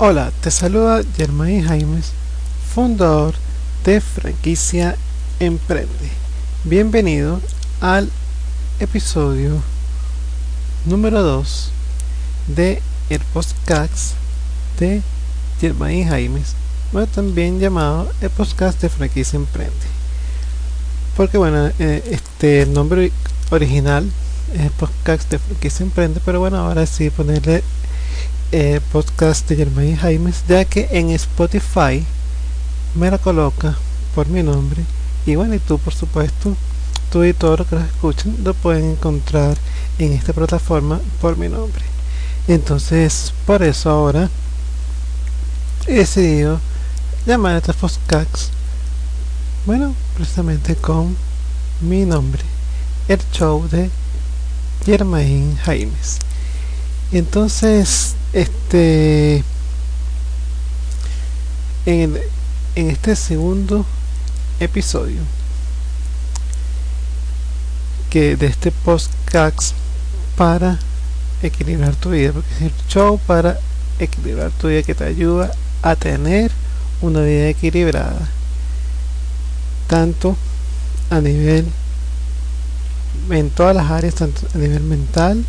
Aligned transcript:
Hola, 0.00 0.30
te 0.42 0.52
saluda 0.52 1.02
Germain 1.16 1.66
Jaimes, 1.66 2.12
fundador 2.72 3.34
de 3.84 4.00
franquicia 4.00 4.94
Emprende. 5.40 5.88
Bienvenido 6.62 7.40
al 7.80 8.08
episodio 8.78 9.60
número 10.84 11.24
2 11.24 11.72
de 12.46 12.80
el 13.10 13.20
podcast 13.32 14.14
de 14.78 15.02
Germain 15.60 16.08
Jaimes, 16.08 16.54
bueno, 16.92 17.08
también 17.08 17.58
llamado 17.58 18.08
el 18.20 18.30
podcast 18.30 18.80
de 18.80 18.90
franquicia 18.90 19.36
Emprende. 19.36 19.72
Porque 21.16 21.38
bueno, 21.38 21.72
eh, 21.80 22.04
este 22.12 22.66
nombre 22.66 23.10
original 23.50 24.08
es 24.54 24.60
el 24.60 24.70
podcast 24.70 25.28
de 25.28 25.40
franquicia 25.40 25.82
Emprende, 25.82 26.20
pero 26.24 26.38
bueno, 26.38 26.58
ahora 26.58 26.86
sí 26.86 27.10
ponerle 27.10 27.64
eh, 28.50 28.80
podcast 28.92 29.48
de 29.48 29.56
Germain 29.56 29.96
Jaimes, 29.96 30.44
ya 30.48 30.64
que 30.64 30.88
en 30.90 31.10
Spotify 31.10 32.04
me 32.94 33.10
la 33.10 33.18
coloca 33.18 33.76
por 34.14 34.28
mi 34.28 34.42
nombre. 34.42 34.84
Y 35.26 35.36
bueno, 35.36 35.54
y 35.54 35.58
tú, 35.58 35.78
por 35.78 35.94
supuesto, 35.94 36.56
tú 37.12 37.24
y 37.24 37.34
todos 37.34 37.58
los 37.60 37.68
que 37.68 37.76
lo 37.76 37.82
escuchan 37.82 38.36
lo 38.42 38.54
pueden 38.54 38.92
encontrar 38.92 39.56
en 39.98 40.12
esta 40.12 40.32
plataforma 40.32 41.00
por 41.20 41.36
mi 41.36 41.48
nombre. 41.48 41.82
Entonces, 42.46 43.34
por 43.46 43.62
eso 43.62 43.90
ahora 43.90 44.30
he 45.86 45.94
decidido 45.94 46.60
llamar 47.26 47.56
a 47.56 47.58
este 47.58 47.74
podcast, 47.74 48.50
bueno, 49.66 49.94
precisamente 50.16 50.74
con 50.76 51.16
mi 51.82 52.06
nombre, 52.06 52.42
el 53.08 53.20
show 53.32 53.68
de 53.68 53.90
Germain 54.86 55.56
Jaimes. 55.58 56.18
Entonces, 57.12 58.14
este 58.32 59.42
en, 61.86 62.18
en 62.74 62.90
este 62.90 63.16
segundo 63.16 63.86
episodio 64.60 65.20
que 68.10 68.36
de 68.36 68.46
este 68.46 68.70
podcast 68.70 69.74
para 70.36 70.78
equilibrar 71.42 71.94
tu 71.96 72.10
vida 72.10 72.32
porque 72.32 72.54
es 72.54 72.62
el 72.62 72.72
show 72.88 73.18
para 73.26 73.58
equilibrar 73.98 74.50
tu 74.52 74.68
vida 74.68 74.82
que 74.82 74.94
te 74.94 75.04
ayuda 75.04 75.52
a 75.82 75.96
tener 75.96 76.50
una 77.00 77.20
vida 77.20 77.48
equilibrada 77.48 78.28
tanto 79.86 80.36
a 81.10 81.20
nivel 81.20 81.66
en 83.30 83.50
todas 83.50 83.74
las 83.74 83.90
áreas 83.90 84.14
tanto 84.14 84.46
a 84.54 84.58
nivel 84.58 84.82
mental 84.82 85.44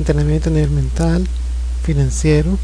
entrenamiento 0.00 0.48
a 0.48 0.52
nivel 0.52 0.70
mental, 0.70 1.28
financiero, 1.84 2.58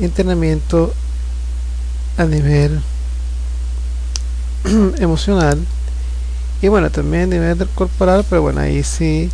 entrenamiento 0.00 0.92
a 2.16 2.24
nivel 2.24 2.80
emocional 4.98 5.58
y 6.60 6.68
bueno 6.68 6.90
también 6.90 7.24
a 7.24 7.26
nivel 7.26 7.68
corporal 7.74 8.26
pero 8.28 8.42
bueno 8.42 8.60
ahí 8.60 8.82
sí 8.82 9.30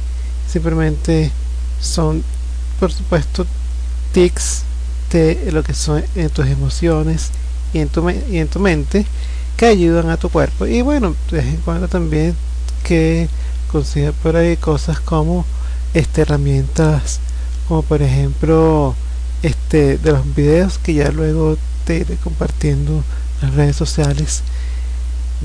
simplemente 0.46 1.32
son 1.80 2.22
por 2.78 2.92
supuesto 2.92 3.46
tics 4.12 4.64
de 5.10 5.50
lo 5.52 5.62
que 5.62 5.74
son 5.74 6.04
en 6.14 6.28
tus 6.28 6.46
emociones 6.46 7.30
y 7.72 7.78
en 7.78 7.88
tu, 7.88 8.08
y 8.10 8.38
en 8.38 8.48
tu 8.48 8.58
mente 8.58 9.06
que 9.56 9.66
ayudan 9.66 10.10
a 10.10 10.16
tu 10.16 10.28
cuerpo. 10.28 10.66
Y 10.66 10.82
bueno 10.82 11.14
de 11.30 11.38
vez 11.38 11.46
en 11.46 11.56
cuando 11.58 11.88
también 11.88 12.34
que 12.82 13.28
consiga 13.70 14.12
por 14.12 14.36
ahí 14.36 14.56
cosas 14.56 15.00
como 15.00 15.44
este 15.94 16.22
herramientas 16.22 17.20
como 17.68 17.82
por 17.82 18.02
ejemplo 18.02 18.94
este 19.42 19.98
de 19.98 20.12
los 20.12 20.34
videos 20.34 20.78
que 20.78 20.94
ya 20.94 21.10
luego 21.10 21.56
te 21.84 21.98
iré 21.98 22.16
compartiendo 22.16 22.92
en 23.40 23.46
las 23.48 23.54
redes 23.54 23.76
sociales 23.76 24.42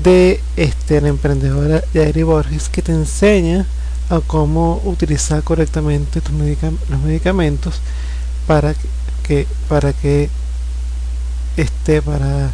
de 0.02 0.40
este 0.56 1.00
la 1.00 1.08
emprendedora 1.08 1.82
Yairi 1.94 2.22
Borges 2.22 2.68
que 2.68 2.82
te 2.82 2.92
enseña 2.92 3.66
a 4.08 4.20
cómo 4.20 4.80
utilizar 4.84 5.42
correctamente 5.42 6.20
tus 6.20 6.34
los 6.34 7.00
medicamentos 7.00 7.80
para 8.46 8.74
que 9.22 9.46
para 9.68 9.92
que 9.92 10.28
esté 11.56 12.02
para 12.02 12.50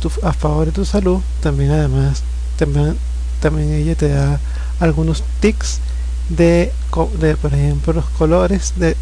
tu, 0.00 0.10
a 0.22 0.32
favor 0.32 0.66
de 0.66 0.72
tu 0.72 0.84
salud. 0.84 1.20
También 1.40 1.70
además 1.70 2.22
también 2.58 2.96
también 3.40 3.72
ella 3.72 3.94
te 3.94 4.08
da 4.08 4.40
algunos 4.80 5.22
tics 5.40 5.80
de, 6.28 6.72
de 7.20 7.36
por 7.36 7.54
ejemplo 7.54 7.92
los 7.92 8.06
colores 8.06 8.74
de, 8.76 8.96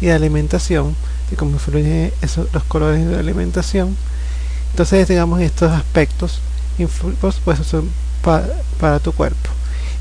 y 0.00 0.06
de 0.06 0.12
alimentación 0.12 0.94
y 1.30 1.36
cómo 1.36 1.52
influyen 1.52 2.12
esos, 2.22 2.52
los 2.52 2.64
colores 2.64 3.06
de 3.06 3.18
alimentación. 3.18 3.96
Entonces 4.70 5.08
digamos 5.08 5.40
estos 5.40 5.70
aspectos 5.72 6.40
por 7.20 7.32
supuesto 7.32 7.64
son 7.64 7.90
para 8.22 8.98
tu 9.00 9.12
cuerpo. 9.12 9.50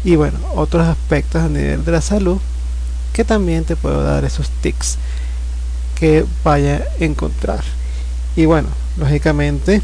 Y 0.03 0.15
bueno 0.15 0.39
otros 0.55 0.87
aspectos 0.87 1.41
a 1.41 1.49
nivel 1.49 1.83
de 1.83 1.91
la 1.91 2.01
salud 2.01 2.39
que 3.13 3.25
también 3.25 3.65
te 3.65 3.75
puedo 3.75 4.03
dar 4.03 4.23
esos 4.23 4.49
tics 4.61 4.97
que 5.95 6.25
vaya 6.43 6.85
a 6.99 7.03
encontrar. 7.03 7.63
Y 8.35 8.45
bueno 8.45 8.69
lógicamente 8.97 9.81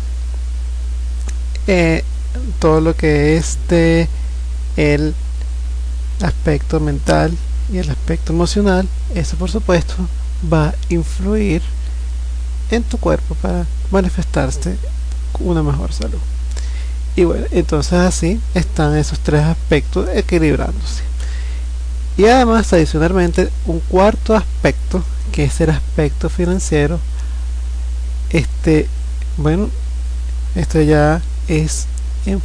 eh, 1.68 2.04
todo 2.60 2.82
lo 2.82 2.96
que 2.96 3.38
es 3.38 3.58
de 3.70 4.08
el 4.78 5.16
aspecto 6.22 6.80
mental 6.80 7.36
y 7.72 7.78
el 7.78 7.90
aspecto 7.90 8.34
emocional, 8.34 8.88
eso 9.14 9.36
por 9.38 9.50
supuesto 9.50 9.96
va 10.52 10.70
a 10.70 10.76
influir 10.90 11.62
en 12.72 12.84
tu 12.84 12.98
cuerpo 12.98 13.36
para 13.36 13.66
manifestarse 13.92 14.78
una 15.40 15.64
mejor 15.64 15.92
salud. 15.94 16.20
Y 17.16 17.24
bueno, 17.24 17.46
entonces 17.52 17.94
así 17.94 18.40
están 18.54 18.96
esos 18.96 19.20
tres 19.20 19.44
aspectos 19.44 20.10
equilibrándose. 20.14 21.04
Y 22.18 22.26
además, 22.26 22.72
adicionalmente, 22.72 23.50
un 23.66 23.80
cuarto 23.82 24.36
aspecto, 24.36 25.04
que 25.32 25.46
es 25.46 25.60
el 25.62 25.70
aspecto 25.70 26.30
financiero, 26.30 27.00
este, 28.30 28.88
bueno, 29.38 29.70
esto 30.56 30.82
ya 30.82 31.22
es, 31.48 31.88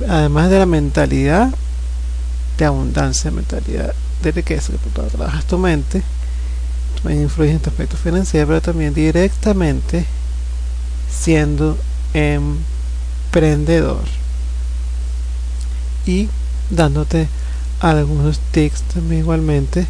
además 0.09 0.51
de 0.51 0.59
la 0.59 0.67
mentalidad 0.67 1.51
de 2.61 2.67
abundancia, 2.67 3.31
mentalidad 3.31 3.95
de 4.23 4.33
riqueza, 4.33 4.73
que 4.73 4.79
tú 4.79 4.91
trabajas 4.91 5.47
tu 5.47 5.57
mente, 5.57 6.03
también 6.97 7.23
influye 7.23 7.53
en 7.53 7.59
tu 7.59 7.71
aspecto 7.71 7.97
financiero, 7.97 8.49
pero 8.49 8.61
también 8.61 8.93
directamente 8.93 10.05
siendo 11.11 11.79
emprendedor. 12.13 14.05
Y 16.05 16.29
dándote 16.69 17.29
algunos 17.81 18.39
tips 18.53 18.83
también 18.83 19.23
igualmente 19.23 19.87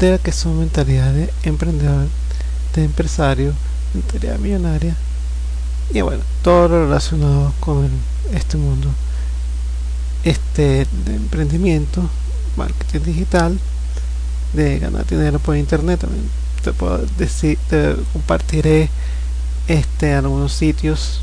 de 0.00 0.12
lo 0.12 0.18
que 0.22 0.32
son 0.32 0.60
mentalidad 0.60 1.12
de 1.12 1.30
emprendedor, 1.42 2.06
de 2.74 2.84
empresario, 2.84 3.52
mentalidad 3.92 4.38
millonaria. 4.38 4.96
Y 5.92 6.00
bueno, 6.00 6.22
todo 6.42 6.68
lo 6.68 6.86
relacionado 6.86 7.52
con 7.60 7.90
este 8.32 8.56
mundo 8.56 8.88
este 10.28 10.86
de 11.06 11.14
emprendimiento, 11.14 12.08
marketing 12.56 13.00
digital, 13.00 13.58
de 14.52 14.78
ganar 14.78 15.06
dinero 15.06 15.38
por 15.38 15.56
internet 15.56 16.00
también. 16.00 16.28
Te 16.62 16.72
puedo 16.72 16.98
decir, 17.18 17.58
te 17.68 17.94
compartiré 18.12 18.90
este 19.68 20.14
algunos 20.14 20.52
sitios 20.52 21.20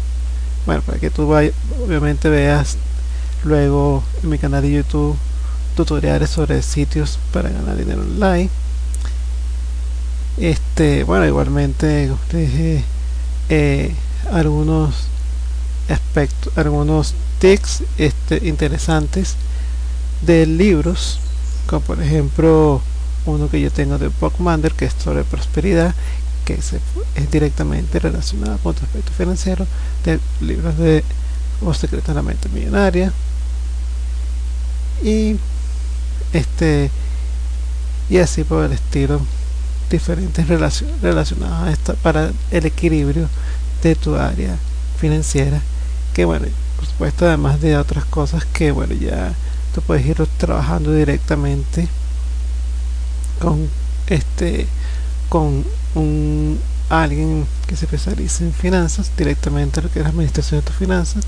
bueno 0.65 0.81
para 0.81 0.97
que 0.99 1.09
tú 1.09 1.27
vayas, 1.27 1.53
obviamente 1.83 2.29
veas 2.29 2.77
luego 3.43 4.03
en 4.23 4.29
mi 4.29 4.37
canal 4.37 4.63
de 4.63 4.71
youtube 4.71 5.15
tutoriales 5.75 6.29
sobre 6.29 6.61
sitios 6.61 7.19
para 7.31 7.49
ganar 7.49 7.77
dinero 7.77 8.01
online. 8.01 8.49
Este 10.37 11.03
bueno 11.03 11.25
igualmente 11.27 12.11
dije 12.31 12.83
eh, 13.49 13.93
algunos 14.31 15.07
aspectos 15.89 16.57
algunos 16.57 17.13
tics 17.39 17.83
este, 17.97 18.47
interesantes 18.47 19.35
de 20.21 20.45
libros, 20.45 21.19
como 21.67 21.81
por 21.81 22.01
ejemplo 22.01 22.81
uno 23.25 23.49
que 23.49 23.61
yo 23.61 23.71
tengo 23.71 23.97
de 23.97 24.09
Bookmander 24.19 24.73
que 24.73 24.85
es 24.85 24.93
sobre 24.93 25.23
prosperidad, 25.23 25.93
que 26.45 26.53
es 26.53 26.75
directamente 27.31 27.99
relacionado 27.99 28.57
con 28.59 28.75
tu 28.75 28.85
aspecto 28.85 29.11
financiero, 29.11 29.65
de 30.03 30.19
libros 30.41 30.77
de 30.77 31.03
O 31.61 31.73
secreto 31.73 32.11
de 32.11 32.15
la 32.15 32.21
mente 32.21 32.49
millonaria 32.49 33.13
y 35.01 35.37
este 36.33 36.91
y 38.09 38.17
así 38.17 38.43
por 38.43 38.65
el 38.65 38.73
estilo 38.73 39.19
diferentes 39.89 40.47
relacionados 40.47 41.67
a 41.67 41.71
esta, 41.71 41.93
para 41.93 42.31
el 42.51 42.65
equilibrio 42.65 43.29
de 43.81 43.95
tu 43.95 44.15
área 44.15 44.57
financiera 44.99 45.61
que 46.15 46.23
bueno 46.23 46.47
por 46.77 46.85
supuesto 46.87 47.27
además 47.27 47.59
de 47.59 47.75
otras 47.77 48.05
cosas 48.05 48.45
que 48.45 48.71
bueno 48.71 48.93
ya 48.95 49.33
tú 49.75 49.81
puedes 49.81 50.05
ir 50.05 50.25
trabajando 50.37 50.93
directamente 50.93 51.89
con 53.39 53.69
este 54.07 54.65
con 55.27 55.65
un 55.93 56.59
alguien 56.89 57.45
que 57.67 57.75
se 57.75 57.83
especialice 57.83 58.45
en 58.45 58.53
finanzas 58.53 59.11
directamente 59.17 59.81
lo 59.81 59.91
que 59.91 59.99
es 59.99 60.03
la 60.03 60.09
administración 60.09 60.61
de 60.61 60.67
tus 60.67 60.75
finanzas 60.77 61.25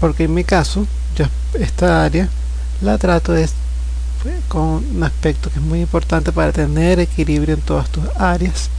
porque 0.00 0.24
en 0.24 0.34
mi 0.34 0.44
caso 0.44 0.86
yo 1.14 1.26
esta 1.52 2.04
área 2.04 2.30
la 2.80 2.96
trato 2.96 3.36
es 3.36 3.52
pues, 4.22 4.34
con 4.48 4.82
un 4.94 5.02
aspecto 5.02 5.50
que 5.50 5.58
es 5.58 5.64
muy 5.64 5.82
importante 5.82 6.32
para 6.32 6.52
tener 6.52 7.00
equilibrio 7.00 7.54
en 7.54 7.60
todas 7.60 7.90
tus 7.90 8.04
áreas 8.16 8.70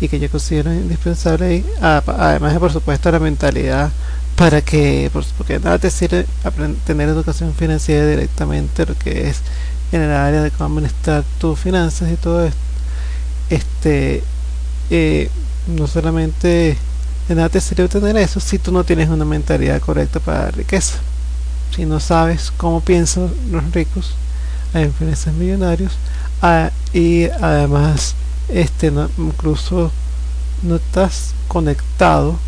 y 0.00 0.08
que 0.08 0.20
yo 0.20 0.28
considero 0.28 0.74
indispensable 0.74 1.46
ahí, 1.46 1.66
además 1.80 2.52
de 2.52 2.60
por 2.60 2.72
supuesto 2.72 3.10
la 3.10 3.20
mentalidad 3.20 3.90
para 4.36 4.62
que 4.62 5.10
porque 5.36 5.60
nada 5.60 5.78
te 5.78 5.90
sirve 5.90 6.26
tener 6.86 7.08
educación 7.08 7.54
financiera 7.54 8.06
directamente 8.06 8.84
lo 8.86 8.96
que 8.96 9.28
es 9.28 9.40
en 9.92 10.02
el 10.02 10.10
área 10.10 10.42
de 10.42 10.50
cómo 10.50 10.66
administrar 10.66 11.24
tus 11.38 11.58
finanzas 11.58 12.10
y 12.10 12.16
todo 12.16 12.44
esto 12.44 12.58
este 13.50 14.22
eh, 14.90 15.30
no 15.66 15.86
solamente 15.86 16.76
nada 17.28 17.48
te 17.48 17.60
sirve 17.60 17.88
tener 17.88 18.16
eso 18.16 18.40
si 18.40 18.58
tú 18.58 18.70
no 18.72 18.84
tienes 18.84 19.08
una 19.08 19.24
mentalidad 19.24 19.80
correcta 19.80 20.20
para 20.20 20.44
la 20.44 20.50
riqueza. 20.50 20.98
Si 21.74 21.86
no 21.86 21.98
sabes 21.98 22.52
cómo 22.56 22.80
piensan 22.82 23.32
los 23.50 23.72
ricos, 23.72 24.14
hay 24.74 24.90
finanzas 24.90 25.34
millonarios, 25.34 25.92
ah, 26.42 26.70
y 26.92 27.24
además 27.24 28.14
este 28.48 28.92
incluso 29.18 29.90
no 30.62 30.76
estás 30.76 31.32
conectado 31.48 32.38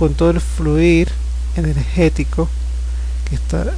con 0.00 0.14
todo 0.14 0.30
el 0.30 0.40
fluir 0.40 1.12
energético 1.56 2.48
que 3.28 3.34
está 3.34 3.70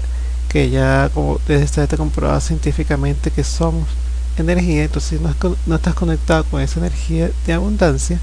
que 0.49 0.71
ya 0.71 1.11
como 1.13 1.41
desde 1.49 1.65
esta 1.65 1.97
comprobado 1.97 2.41
científicamente 2.41 3.33
que 3.33 3.43
somos 3.43 3.89
energía, 4.37 4.85
entonces 4.85 5.21
no, 5.21 5.35
no 5.67 5.75
estás 5.75 5.95
conectado 5.95 6.45
con 6.45 6.61
esa 6.61 6.79
energía 6.79 7.29
de 7.45 7.53
abundancia, 7.53 8.21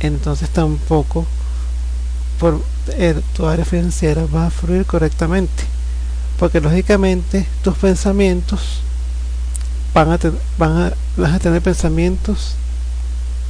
entonces 0.00 0.50
tampoco 0.50 1.24
por 2.38 2.60
eh, 2.88 3.18
tu 3.34 3.46
área 3.46 3.64
financiera 3.64 4.26
va 4.26 4.48
a 4.48 4.50
fluir 4.50 4.84
correctamente. 4.84 5.64
Porque 6.38 6.60
lógicamente 6.60 7.46
tus 7.64 7.78
pensamientos 7.78 8.82
van 9.94 10.10
a, 10.12 10.18
van 10.58 10.82
a, 10.82 10.92
vas 11.16 11.32
a 11.32 11.38
tener 11.38 11.62
pensamientos 11.62 12.56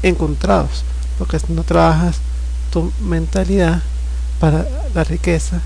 encontrados. 0.05 0.85
Porque 1.19 1.41
no 1.49 1.65
trabajas 1.65 2.21
tu 2.73 2.93
mentalidad 3.01 3.83
para 4.41 4.67
la 4.95 5.05
riqueza 5.05 5.61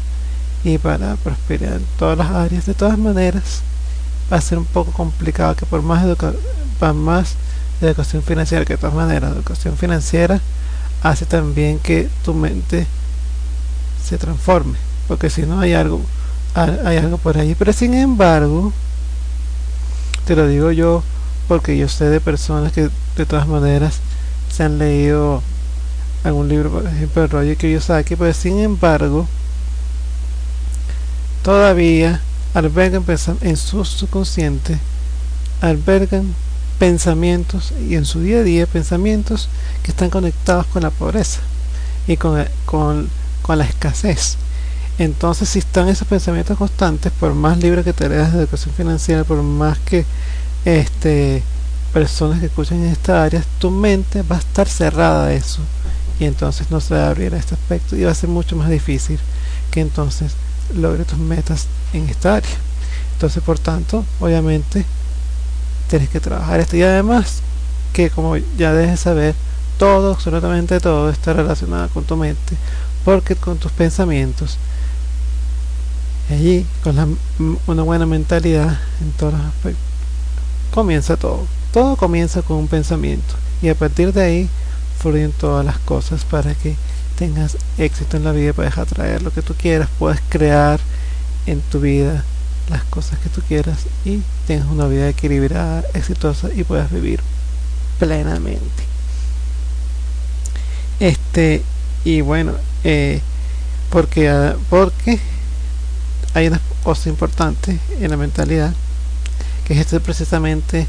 y 0.65 0.79
para 0.79 1.17
prosperar 1.17 1.75
en 1.75 1.87
todas 1.99 2.19
las 2.19 2.31
áreas, 2.31 2.67
de 2.67 2.75
todas 2.75 2.99
maneras, 2.99 3.63
va 4.31 4.37
a 4.37 4.41
ser 4.41 4.59
un 4.59 4.65
poco 4.65 4.91
complicado 4.91 5.55
que 5.55 5.65
por 5.65 5.83
más, 5.83 6.05
educa 6.05 6.33
más 6.93 7.37
educación 7.81 8.23
financiera, 8.23 8.65
que 8.65 8.75
de 8.75 8.79
todas 8.79 8.95
maneras, 8.95 9.33
educación 9.33 9.77
financiera 9.77 10.41
hace 11.03 11.25
también 11.27 11.79
que 11.79 12.09
tu 12.25 12.35
mente 12.35 12.87
se 14.05 14.19
transforme, 14.19 14.77
porque 15.09 15.31
si 15.31 15.43
no 15.43 15.61
hay 15.61 15.75
algo, 15.75 16.01
hay 16.55 16.97
algo 16.97 17.19
por 17.19 17.39
ahí. 17.39 17.55
Pero 17.57 17.73
sin 17.73 17.95
embargo, 17.95 18.73
te 20.27 20.35
lo 20.35 20.49
digo 20.49 20.73
yo, 20.73 21.03
porque 21.49 21.77
yo 21.77 21.89
sé 21.89 22.07
de 22.07 22.21
personas 22.21 22.73
que 22.73 22.91
de 23.17 23.27
todas 23.27 23.47
maneras 23.47 24.01
se 24.53 24.65
han 24.65 24.79
leído 24.79 25.43
algún 26.27 26.49
libro, 26.49 26.71
por 26.71 26.87
ejemplo, 26.87 27.41
que 27.57 27.73
yo 27.73 27.81
saque, 27.81 28.17
pero 28.17 28.33
sin 28.33 28.59
embargo, 28.59 29.27
todavía 31.43 32.21
albergan 32.55 33.05
en 33.43 33.57
su 33.57 33.85
subconsciente, 33.85 34.79
albergan 35.61 36.35
pensamientos 36.79 37.73
y 37.89 37.95
en 37.95 38.05
su 38.05 38.21
día 38.21 38.39
a 38.39 38.43
día 38.43 38.67
pensamientos 38.67 39.49
que 39.83 39.93
están 39.93 40.11
conectados 40.11 40.67
con 40.67 40.83
la 40.83 40.91
pobreza 40.91 41.41
y 42.07 42.17
con, 42.17 42.45
con, 42.65 43.09
con 43.43 43.59
la 43.59 43.65
escasez. 43.65 44.37
Entonces, 44.99 45.49
si 45.49 45.61
están 45.61 45.89
esos 45.89 46.09
pensamientos 46.09 46.59
constantes, 46.59 47.13
por 47.13 47.35
más 47.35 47.59
libros 47.59 47.85
que 47.85 47.93
te 47.93 48.09
leas 48.09 48.33
de 48.33 48.41
educación 48.41 48.75
financiera, 48.75 49.25
por 49.25 49.43
más 49.43 49.79
que 49.79 50.05
este 50.65 51.43
personas 51.93 52.41
que 52.41 52.47
escuchen 52.47 52.83
en 52.85 52.91
esta 52.91 53.23
área, 53.23 53.43
tu 53.59 53.71
mente 53.71 54.23
va 54.23 54.37
a 54.37 54.41
estar 54.41 54.69
cerrada 54.69 55.27
a 55.27 55.33
eso 55.33 55.61
y 56.19 56.25
entonces 56.25 56.71
no 56.71 56.81
se 56.81 56.95
va 56.95 57.07
a 57.07 57.11
abrir 57.11 57.35
a 57.35 57.39
este 57.39 57.55
aspecto 57.55 57.97
y 57.97 58.05
va 58.05 58.13
a 58.13 58.15
ser 58.15 58.31
mucho 58.31 58.57
más 58.57 58.71
difícil 58.71 59.19
que 59.71 59.81
entonces 59.81 60.33
logre 60.75 61.05
tus 61.05 61.19
metas 61.19 61.67
en 61.93 62.09
esta 62.09 62.37
área. 62.37 62.57
Entonces, 63.13 63.43
por 63.43 63.59
tanto, 63.59 64.05
obviamente, 64.21 64.85
tienes 65.89 66.09
que 66.09 66.21
trabajar 66.21 66.61
esto. 66.61 66.77
Y 66.77 66.83
además, 66.83 67.41
que 67.93 68.11
como 68.11 68.37
ya 68.59 68.73
dejes 68.73 69.01
saber, 69.01 69.35
todo, 69.79 70.13
absolutamente 70.13 70.81
todo 70.81 71.11
está 71.11 71.33
relacionado 71.33 71.89
con 71.91 72.05
tu 72.05 72.17
mente, 72.17 72.57
porque 73.05 73.37
con 73.37 73.59
tus 73.59 73.73
pensamientos, 73.73 74.59
allí, 76.31 76.67
con 76.83 77.19
una 77.67 77.83
buena 77.83 78.07
mentalidad 78.07 78.79
en 79.01 79.13
todos 79.13 79.35
los 79.35 79.43
aspectos, 79.43 79.85
comienza 80.73 81.17
todo. 81.17 81.47
Todo 81.73 81.97
comienza 81.97 82.43
con 82.43 82.57
un 82.57 82.69
pensamiento. 82.69 83.35
Y 83.63 83.69
a 83.69 83.75
partir 83.75 84.13
de 84.13 84.23
ahí, 84.23 84.51
fluyen 85.07 85.31
todas 85.31 85.65
las 85.65 85.79
cosas 85.79 86.25
para 86.25 86.53
que 86.55 86.75
tengas 87.17 87.57
éxito 87.79 88.17
en 88.17 88.25
la 88.25 88.33
vida, 88.33 88.53
puedes 88.53 88.77
atraer 88.77 89.23
lo 89.23 89.31
que 89.31 89.41
tú 89.41 89.55
quieras, 89.55 89.89
puedes 90.01 90.21
crear 90.29 90.81
en 91.47 91.61
tu 91.61 91.79
vida 91.79 92.25
las 92.69 92.83
cosas 92.83 93.21
que 93.21 93.29
tú 93.29 93.41
quieras 93.47 93.87
y 94.05 94.21
tengas 94.49 94.67
una 94.67 94.89
vida 94.89 95.09
equilibrada, 95.09 95.85
exitosa 95.95 96.49
y 96.53 96.65
puedas 96.65 96.91
vivir 96.91 97.21
plenamente. 98.01 98.83
Este, 100.99 101.63
y 102.05 102.21
bueno, 102.23 102.55
eh, 102.83 103.21
porque, 103.91 104.29
ah, 104.29 104.57
porque 104.69 105.21
hay 106.35 106.49
una 106.49 106.61
cosa 106.83 107.09
importante 107.09 107.79
en 108.01 108.11
la 108.11 108.17
mentalidad, 108.17 108.75
que 109.65 109.79
este 109.79 110.01
precisamente 110.01 110.89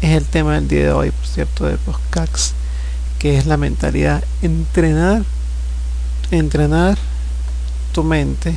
es 0.00 0.10
el 0.16 0.24
tema 0.24 0.54
del 0.54 0.68
día 0.68 0.84
de 0.84 0.92
hoy, 0.92 1.10
por 1.10 1.26
cierto, 1.26 1.66
de 1.66 1.76
Postcax, 1.76 2.54
que 3.18 3.38
es 3.38 3.46
la 3.46 3.56
mentalidad. 3.56 4.22
Entrenar, 4.42 5.24
entrenar 6.30 6.96
tu 7.92 8.04
mente 8.04 8.56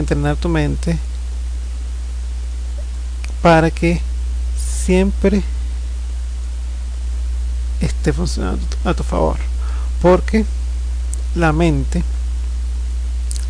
entrenar 0.00 0.36
tu 0.36 0.48
mente 0.48 0.98
para 3.42 3.70
que 3.70 4.00
siempre 4.84 5.42
esté 7.80 8.12
funcionando 8.12 8.64
a 8.84 8.94
tu 8.94 9.02
favor 9.02 9.38
porque 10.02 10.44
la 11.34 11.52
mente 11.52 12.02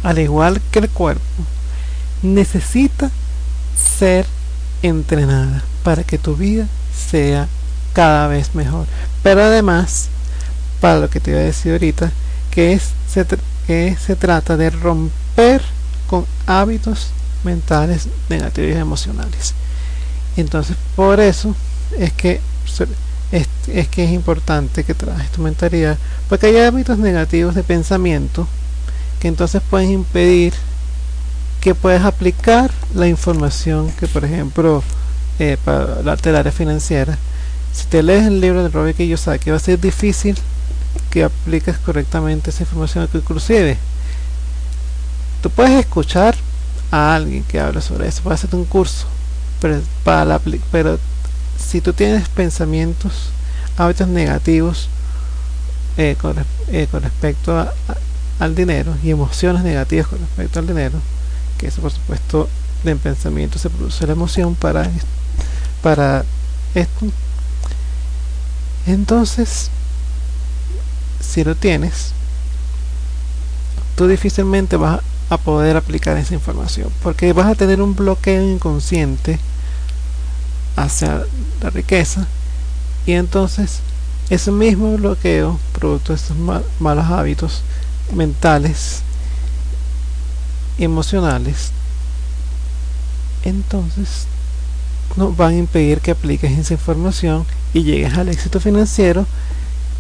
al 0.03 0.19
igual 0.19 0.61
que 0.71 0.81
el 0.81 0.91
cuerpo 0.91 1.23
necesita 2.23 3.11
ser 3.77 4.27
entrenada 4.83 5.65
para 5.83 6.05
que 6.05 6.19
tu 6.19 6.37
vida 6.37 6.67
sea 7.11 7.49
cada 7.99 8.29
vez 8.29 8.55
mejor 8.55 8.87
pero 9.25 9.43
además 9.43 10.07
para 10.81 11.01
lo 11.01 11.11
que 11.11 11.19
te 11.19 11.33
iba 11.33 11.41
a 11.41 11.43
decir 11.43 11.73
ahorita 11.73 12.13
que 12.53 12.73
es 12.75 12.93
se, 13.13 13.27
que 13.67 13.97
se 13.97 14.15
trata 14.15 14.57
de 14.57 14.71
romper 14.71 15.63
con 16.07 16.25
hábitos 16.47 17.09
mentales 17.45 18.09
negativos 18.29 18.77
y 18.77 18.79
emocionales. 18.79 19.55
Entonces, 20.37 20.77
por 20.95 21.19
eso 21.21 21.55
es 21.99 22.13
que 22.13 22.41
es, 23.33 23.89
que 23.89 24.05
es 24.05 24.11
importante 24.11 24.85
que 24.85 24.95
trabajes 24.95 25.31
tu 25.31 25.43
mentalidad, 25.43 25.99
porque 26.29 26.47
hay 26.47 26.59
hábitos 26.59 26.99
negativos 26.99 27.55
de 27.55 27.63
pensamiento 27.63 28.47
que 29.21 29.29
entonces 29.29 29.61
pueden 29.69 29.91
impedir 29.91 30.55
que 31.61 31.75
puedas 31.75 32.05
aplicar 32.05 32.71
la 32.95 33.09
información 33.09 33.91
que, 33.99 34.07
por 34.07 34.25
ejemplo, 34.25 34.83
eh, 35.39 35.57
para 35.65 36.03
la, 36.03 36.13
área 36.13 36.53
financiera, 36.53 37.19
si 37.79 37.87
te 37.87 38.03
lees 38.03 38.27
el 38.27 38.41
libro 38.41 38.65
de 38.65 38.71
Robert 38.71 38.97
Kiyosaki, 38.97 39.51
va 39.51 39.57
a 39.57 39.61
ser 39.61 39.81
difícil 39.81 40.37
que 41.11 41.23
apliques 41.23 41.79
correctamente 41.79 42.51
esa 42.51 42.65
información, 42.65 43.07
que 43.07 43.19
inclusive 43.19 43.79
tú 45.41 45.49
puedes 45.51 45.79
escuchar 45.79 46.35
a 46.91 47.15
alguien 47.15 47.45
que 47.45 47.61
habla 47.61 47.81
sobre 47.81 48.09
eso, 48.09 48.23
puedes 48.23 48.43
hacer 48.43 48.59
un 48.59 48.65
curso, 48.65 49.07
pero, 49.61 49.81
para 50.03 50.25
la, 50.25 50.41
pero 50.73 50.99
si 51.57 51.81
tú 51.81 51.93
tienes 51.93 52.29
pensamientos, 52.29 53.31
hábitos 53.77 54.09
negativos 54.09 54.89
eh, 55.97 56.17
con, 56.21 56.35
eh, 56.73 56.89
con, 56.91 57.03
respecto 57.03 57.65
al 58.41 58.55
dinero 58.57 58.93
y 59.05 59.11
emociones 59.11 59.63
negativas 59.63 60.09
con 60.09 60.19
respecto 60.19 60.59
al 60.59 60.67
dinero, 60.67 60.99
que 61.59 61.69
eso 61.69 61.81
por 61.81 61.93
supuesto 61.93 62.49
de 62.83 62.97
pensamiento 62.97 63.57
se 63.57 63.71
produce 63.71 64.05
la 64.05 64.15
emoción 64.15 64.57
para, 64.57 64.91
para 65.81 66.25
esto, 66.75 67.07
entonces 68.93 69.71
si 71.21 71.45
lo 71.45 71.55
tienes, 71.55 72.13
tú 73.97 74.07
difícilmente 74.07 74.77
vas 74.77 75.01
a 75.31 75.37
poder 75.37 75.77
aplicar 75.77 76.17
esa 76.17 76.35
información 76.35 76.91
porque 77.03 77.33
vas 77.33 77.49
a 77.49 77.55
tener 77.55 77.83
un 77.83 77.95
bloqueo 77.95 78.43
inconsciente 78.43 79.39
hacia 80.77 81.25
la 81.61 81.71
riqueza 81.71 82.27
y 83.05 83.13
entonces 83.13 83.81
ese 84.31 84.51
mismo 84.53 84.97
bloqueo 84.97 85.59
producto 85.73 86.13
de 86.13 86.17
estos 86.17 86.37
malos 86.79 87.05
hábitos 87.07 87.63
mentales 88.15 89.03
emocionales 90.79 91.73
entonces 93.45 94.27
no 95.17 95.33
van 95.33 95.55
a 95.55 95.57
impedir 95.57 96.01
que 96.01 96.13
apliques 96.13 96.57
esa 96.59 96.75
información 96.75 97.45
y 97.75 97.83
llegues 97.83 98.15
al 98.15 98.29
éxito 98.29 98.61
financiero 98.61 99.27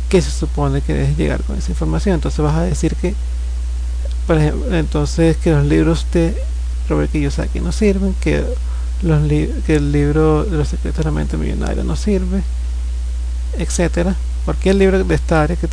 que 0.08 0.22
se 0.22 0.30
supone 0.30 0.80
que 0.80 0.94
debes 0.94 1.16
llegar 1.16 1.42
con 1.42 1.58
esa 1.58 1.70
información. 1.70 2.14
Entonces 2.14 2.40
vas 2.40 2.56
a 2.56 2.62
decir 2.62 2.94
que 2.96 3.14
por 4.26 4.38
ejemplo 4.38 4.74
entonces 4.76 5.36
que 5.38 5.50
los 5.50 5.64
libros 5.64 6.06
de 6.12 6.36
Robert 6.88 7.10
Kiyosaki 7.10 7.60
no 7.60 7.72
sirven 7.72 8.14
que 8.20 8.44
los 9.02 9.22
que 9.66 9.76
el 9.76 9.92
libro 9.92 10.44
de 10.44 10.56
los 10.56 10.68
secretos 10.68 10.98
de 10.98 11.04
la 11.04 11.10
mente 11.10 11.36
millonaria 11.36 11.84
no 11.84 11.96
sirve 11.96 12.42
etcétera. 13.56 14.14
Cualquier 14.44 14.76
libro 14.76 15.02
de 15.02 15.14
esta 15.14 15.42
área 15.42 15.56
que 15.56 15.68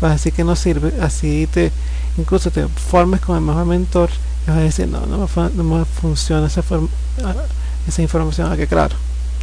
vas 0.00 0.10
a 0.10 0.14
decir 0.14 0.32
que 0.32 0.44
no 0.44 0.56
sirve 0.56 0.92
así 1.00 1.46
te 1.52 1.72
incluso 2.16 2.50
te 2.50 2.66
formes 2.68 3.20
con 3.20 3.36
el 3.36 3.42
mejor 3.42 3.64
mentor 3.64 4.10
y 4.46 4.50
vas 4.50 4.58
a 4.58 4.62
decir 4.62 4.88
no 4.88 5.06
no 5.06 5.28
me, 5.64 5.84
funciona 5.84 6.46
esa 6.46 6.62
forma 6.62 6.88
esa 7.88 8.02
información, 8.02 8.56
que 8.56 8.66
claro, 8.66 8.94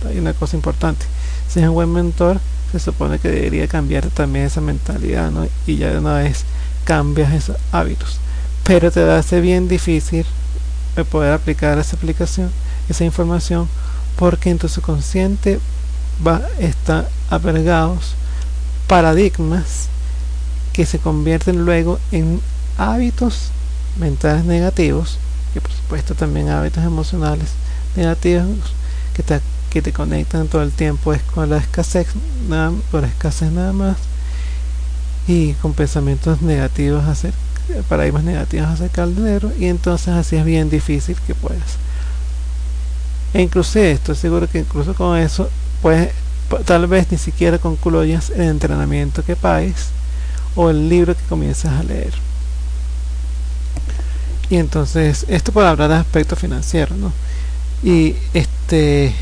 hay 0.08 0.18
una 0.20 0.34
cosa 0.34 0.56
importante. 0.56 1.06
Si 1.48 1.60
es 1.60 1.68
un 1.68 1.74
buen 1.74 1.92
mentor, 1.92 2.40
se 2.72 2.80
supone 2.80 3.20
que 3.20 3.30
debería 3.30 3.68
cambiar 3.68 4.08
también 4.08 4.46
esa 4.46 4.62
mentalidad, 4.62 5.32
¿no? 5.32 5.48
Y 5.66 5.78
ya 5.78 5.92
de 5.92 6.00
una 6.00 6.16
vez 6.16 6.44
cambias 6.84 7.34
esos 7.34 7.58
hábitos. 7.72 8.20
Pero 8.64 8.92
te 8.92 9.02
hace 9.12 9.42
bien 9.42 9.68
difícil 9.68 10.26
poder 11.12 11.34
aplicar 11.34 11.78
esa 11.78 11.96
aplicación, 11.96 12.50
esa 12.90 13.04
información, 13.04 13.68
porque 14.16 14.50
en 14.50 14.58
tu 14.58 14.70
subconsciente 14.70 15.60
va 16.26 16.42
estar 16.60 17.10
apergados 17.30 18.16
paradigmas 18.88 19.88
que 20.72 20.86
se 20.86 21.00
convierten 21.00 21.66
luego 21.66 22.00
en 22.12 22.40
hábitos 22.78 23.50
mentales 24.00 24.46
negativos, 24.46 25.18
y 25.56 25.60
por 25.60 25.72
supuesto 25.72 26.16
también 26.16 26.50
hábitos 26.50 26.84
emocionales 26.84 27.50
negativos 27.96 28.74
que 29.16 29.82
te, 29.82 29.94
conectan 29.94 30.48
todo 30.48 30.64
el 30.64 30.72
tiempo 30.72 31.14
es 31.14 31.22
con 31.22 31.50
la 31.50 31.58
escasez, 31.58 32.08
nada, 32.48 32.72
por 32.92 33.04
escasez 33.04 33.52
nada 33.52 33.74
más 33.74 33.98
y 35.28 35.54
con 35.54 35.74
pensamientos 35.74 36.42
negativos 36.42 37.04
hacer 37.06 37.34
paradigmas 37.90 38.24
negativos 38.24 38.68
acerca 38.68 39.06
del 39.06 39.16
dinero 39.16 39.52
y 39.60 39.66
entonces 39.66 40.10
así 40.10 40.36
es 40.36 40.46
bien 40.46 40.70
difícil 40.70 41.18
que 41.28 41.36
puedas. 41.36 41.78
E 43.34 43.42
incluso 43.42 43.80
estoy 43.80 44.16
seguro 44.16 44.48
que 44.48 44.60
incluso 44.60 44.94
con 44.94 45.18
eso 45.18 45.50
pues 45.82 46.10
tal 46.66 46.88
vez 46.88 47.12
ni 47.12 47.18
siquiera 47.18 47.58
concluyas 47.58 48.30
el 48.30 48.44
entrenamiento 48.44 49.24
que 49.24 49.36
pagues 49.36 49.88
o 50.56 50.70
el 50.70 50.88
libro 50.88 51.16
que 51.16 51.24
comienzas 51.24 51.74
a 51.74 51.84
leer. 51.84 52.14
Y 54.50 54.58
entonces 54.58 55.26
esto 55.28 55.52
por 55.52 55.66
hablar 55.66 55.90
de 55.90 55.96
aspecto 55.96 56.36
financiero 56.36 56.96
no 56.96 57.12
y 57.86 58.16
este 58.34 59.14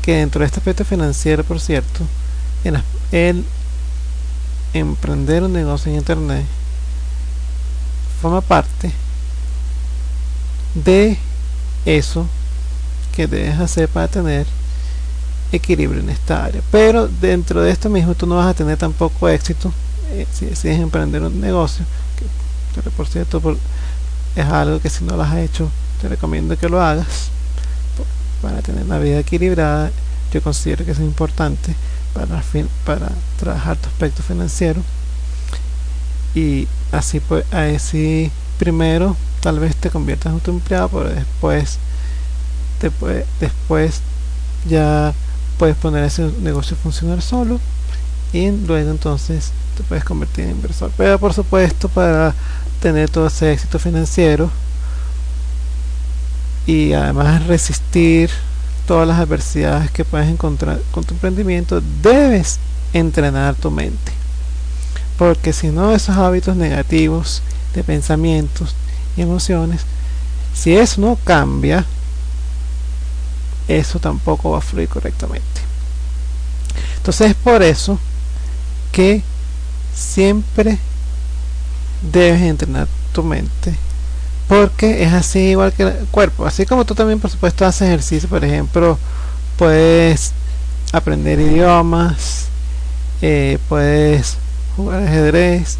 que 0.00 0.16
dentro 0.18 0.40
de 0.40 0.46
este 0.46 0.60
aspecto 0.60 0.84
financiero, 0.84 1.42
por 1.42 1.58
cierto, 1.58 2.04
el, 3.10 3.44
emprender 4.72 5.42
un 5.42 5.52
negocio 5.52 5.90
en 5.90 5.98
internet 5.98 6.44
forma 8.22 8.40
parte 8.40 8.92
de 10.74 11.18
eso 11.84 12.26
que 13.16 13.26
debes 13.26 13.58
hacer 13.58 13.88
para 13.88 14.06
tener 14.06 14.46
equilibrio 15.50 16.00
en 16.00 16.10
esta 16.10 16.44
área. 16.44 16.62
Pero 16.70 17.08
dentro 17.08 17.62
de 17.62 17.70
esto 17.70 17.90
mismo 17.90 18.14
tú 18.14 18.26
no 18.26 18.36
vas 18.36 18.48
a 18.48 18.54
tener 18.54 18.76
tampoco 18.76 19.28
éxito 19.28 19.72
eh, 20.10 20.26
si 20.32 20.46
decides 20.46 20.78
emprender 20.78 21.22
un 21.22 21.40
negocio, 21.40 21.84
que 22.74 22.90
por 22.90 23.08
cierto 23.08 23.42
es 24.36 24.46
algo 24.46 24.80
que 24.80 24.90
si 24.90 25.02
no 25.04 25.16
lo 25.16 25.22
has 25.24 25.36
hecho 25.36 25.68
te 26.00 26.08
recomiendo 26.08 26.56
que 26.56 26.68
lo 26.68 26.80
hagas 26.80 27.30
para 28.44 28.60
tener 28.60 28.84
una 28.84 28.98
vida 28.98 29.20
equilibrada, 29.20 29.90
yo 30.30 30.42
considero 30.42 30.84
que 30.84 30.90
es 30.90 30.98
importante 30.98 31.74
para, 32.12 32.42
para 32.84 33.08
trabajar 33.38 33.78
tu 33.78 33.88
aspecto 33.88 34.22
financiero. 34.22 34.82
Y 36.34 36.68
así 36.92 37.20
pues 37.20 37.44
así 37.52 38.30
primero 38.58 39.16
tal 39.40 39.60
vez 39.60 39.74
te 39.76 39.88
conviertas 39.88 40.32
en 40.32 40.40
tu 40.40 40.50
empleado 40.50 40.88
pero 40.88 41.08
después 41.08 41.78
después, 42.80 43.24
después 43.40 44.00
ya 44.68 45.14
puedes 45.58 45.76
poner 45.76 46.04
ese 46.04 46.30
negocio 46.42 46.76
a 46.76 46.82
funcionar 46.82 47.22
solo 47.22 47.60
y 48.32 48.50
luego 48.50 48.90
entonces 48.90 49.52
te 49.76 49.84
puedes 49.84 50.04
convertir 50.04 50.44
en 50.44 50.50
inversor. 50.50 50.90
Pero 50.98 51.18
por 51.18 51.32
supuesto 51.32 51.88
para 51.88 52.34
tener 52.82 53.08
todo 53.08 53.28
ese 53.28 53.52
éxito 53.52 53.78
financiero 53.78 54.50
y 56.66 56.92
además 56.92 57.46
resistir 57.46 58.30
todas 58.86 59.06
las 59.08 59.18
adversidades 59.18 59.90
que 59.90 60.04
puedes 60.04 60.28
encontrar 60.28 60.80
con 60.92 61.04
tu 61.04 61.14
emprendimiento, 61.14 61.82
debes 62.02 62.58
entrenar 62.92 63.54
tu 63.54 63.70
mente. 63.70 64.12
Porque 65.18 65.52
si 65.52 65.68
no, 65.68 65.94
esos 65.94 66.16
hábitos 66.16 66.56
negativos 66.56 67.42
de 67.74 67.84
pensamientos 67.84 68.74
y 69.16 69.22
emociones, 69.22 69.82
si 70.54 70.76
eso 70.76 71.00
no 71.00 71.16
cambia, 71.24 71.84
eso 73.68 73.98
tampoco 73.98 74.50
va 74.50 74.58
a 74.58 74.62
fluir 74.62 74.88
correctamente. 74.88 75.44
Entonces 76.96 77.30
es 77.30 77.36
por 77.36 77.62
eso 77.62 77.98
que 78.92 79.22
siempre 79.94 80.78
debes 82.12 82.42
entrenar 82.42 82.88
tu 83.12 83.22
mente 83.22 83.74
porque 84.48 85.04
es 85.04 85.12
así 85.12 85.50
igual 85.50 85.72
que 85.72 85.84
el 85.84 86.06
cuerpo. 86.10 86.46
Así 86.46 86.66
como 86.66 86.84
tú 86.84 86.94
también 86.94 87.20
por 87.20 87.30
supuesto 87.30 87.64
haces 87.64 87.88
ejercicio 87.88 88.28
por 88.28 88.44
ejemplo 88.44 88.98
puedes 89.56 90.32
aprender 90.92 91.40
idiomas 91.40 92.46
eh, 93.22 93.58
puedes 93.68 94.36
jugar 94.76 95.02
ajedrez 95.02 95.78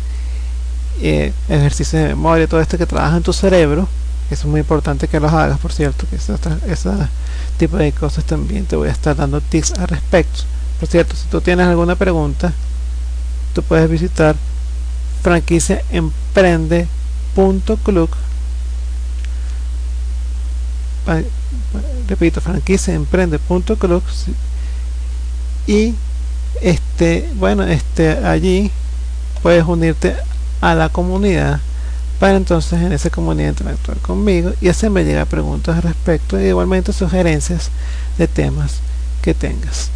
eh, 1.02 1.32
ejercicio 1.48 1.98
de 1.98 2.08
memoria 2.08 2.46
todo 2.46 2.60
esto 2.60 2.78
que 2.78 2.86
trabaja 2.86 3.16
en 3.16 3.22
tu 3.22 3.32
cerebro 3.32 3.88
es 4.30 4.44
muy 4.44 4.60
importante 4.60 5.08
que 5.08 5.20
los 5.20 5.32
hagas 5.32 5.58
por 5.58 5.72
cierto 5.72 6.06
que 6.08 6.16
ese 6.16 6.34
tipo 7.58 7.76
de 7.76 7.92
cosas 7.92 8.24
también 8.24 8.64
te 8.66 8.76
voy 8.76 8.88
a 8.88 8.92
estar 8.92 9.16
dando 9.16 9.40
tips 9.40 9.72
al 9.78 9.88
respecto. 9.88 10.42
Por 10.80 10.88
cierto 10.88 11.16
si 11.16 11.26
tú 11.28 11.40
tienes 11.40 11.66
alguna 11.66 11.96
pregunta 11.96 12.52
tú 13.54 13.62
puedes 13.62 13.90
visitar 13.90 14.36
franquiciaemprende.club 15.22 18.10
repito 22.08 22.40
franquicia 22.40 22.94
emprende.club 22.94 24.02
y 25.66 25.94
este 26.60 27.28
bueno 27.34 27.64
este 27.64 28.24
allí 28.24 28.70
puedes 29.42 29.64
unirte 29.64 30.16
a 30.60 30.74
la 30.74 30.88
comunidad 30.88 31.60
para 32.18 32.36
entonces 32.36 32.80
en 32.80 32.92
esa 32.92 33.10
comunidad 33.10 33.50
interactuar 33.50 33.98
conmigo 33.98 34.52
y 34.60 34.68
hacerme 34.68 35.04
llegar 35.04 35.26
preguntas 35.26 35.76
al 35.76 35.82
respecto 35.82 36.40
y 36.40 36.44
igualmente 36.44 36.92
sugerencias 36.92 37.70
de 38.18 38.28
temas 38.28 38.76
que 39.20 39.34
tengas. 39.34 39.90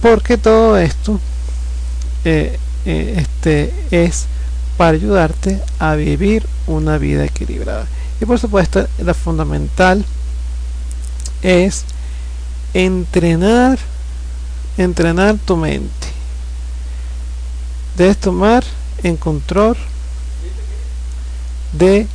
Porque 0.00 0.36
todo 0.36 0.76
esto 0.78 1.18
eh, 2.24 2.58
eh, 2.84 3.14
este 3.16 3.72
es 3.90 4.26
para 4.76 4.92
ayudarte 4.92 5.60
a 5.78 5.94
vivir 5.94 6.46
una 6.66 6.98
vida 6.98 7.24
equilibrada 7.24 7.86
y 8.22 8.24
por 8.24 8.38
supuesto, 8.38 8.86
lo 9.00 9.14
fundamental 9.14 10.04
es 11.42 11.84
entrenar, 12.72 13.80
entrenar 14.76 15.38
tu 15.44 15.56
mente. 15.56 16.06
Debes 17.96 18.18
tomar 18.18 18.62
en 19.02 19.16
control 19.16 19.76
de 21.72 22.06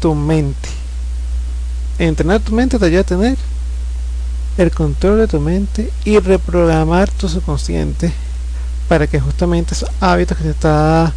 tu 0.00 0.14
mente. 0.14 0.70
Entrenar 1.98 2.40
tu 2.40 2.52
mente 2.52 2.78
te 2.78 2.86
ayuda 2.86 3.02
a 3.02 3.04
tener 3.04 3.36
el 4.56 4.70
control 4.70 5.18
de 5.18 5.28
tu 5.28 5.40
mente 5.40 5.92
y 6.06 6.18
reprogramar 6.20 7.10
tu 7.10 7.28
subconsciente 7.28 8.10
para 8.88 9.06
que 9.06 9.20
justamente 9.20 9.74
esos 9.74 9.90
hábitos 10.00 10.38
que 10.38 10.44
te 10.44 10.50
está 10.50 11.12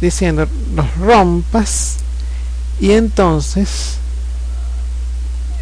diciendo 0.00 0.46
los 0.76 0.96
rompas 0.98 1.96
y 2.80 2.92
entonces 2.92 3.98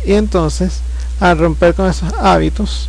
y 0.05 0.13
entonces 0.15 0.81
al 1.21 1.39
romper 1.39 1.75
con 1.75 1.89
esos 1.89 2.13
hábitos 2.15 2.89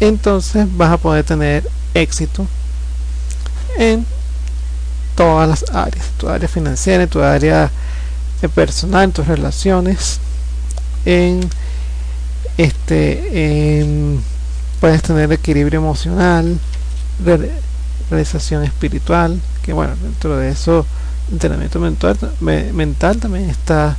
entonces 0.00 0.66
vas 0.76 0.92
a 0.92 0.98
poder 0.98 1.24
tener 1.24 1.68
éxito 1.94 2.46
en 3.76 4.06
todas 5.14 5.48
las 5.48 5.64
áreas 5.74 6.06
tu 6.16 6.28
área 6.28 6.48
financiera 6.48 7.06
tu 7.06 7.22
área 7.22 7.70
personal 8.54 9.04
en 9.04 9.12
tus 9.12 9.26
relaciones 9.26 10.20
en 11.04 11.48
este 12.56 13.80
en 13.80 14.22
puedes 14.80 15.02
tener 15.02 15.30
equilibrio 15.32 15.80
emocional, 15.80 16.58
realización 18.10 18.64
espiritual, 18.64 19.40
que 19.62 19.72
bueno, 19.72 19.94
dentro 20.02 20.36
de 20.36 20.50
eso, 20.50 20.86
entrenamiento 21.30 21.78
mental, 21.78 22.18
mental 22.40 23.18
también 23.18 23.50
está 23.50 23.96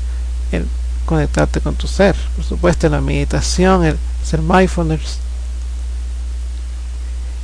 el 0.52 0.66
conectarte 1.06 1.60
con 1.62 1.76
tu 1.76 1.88
ser, 1.88 2.16
por 2.36 2.46
supuesto, 2.46 2.88
la 2.90 3.02
meditación, 3.02 3.84
el 3.84 3.98
ser 4.24 4.42
mindfulness. 4.42 5.18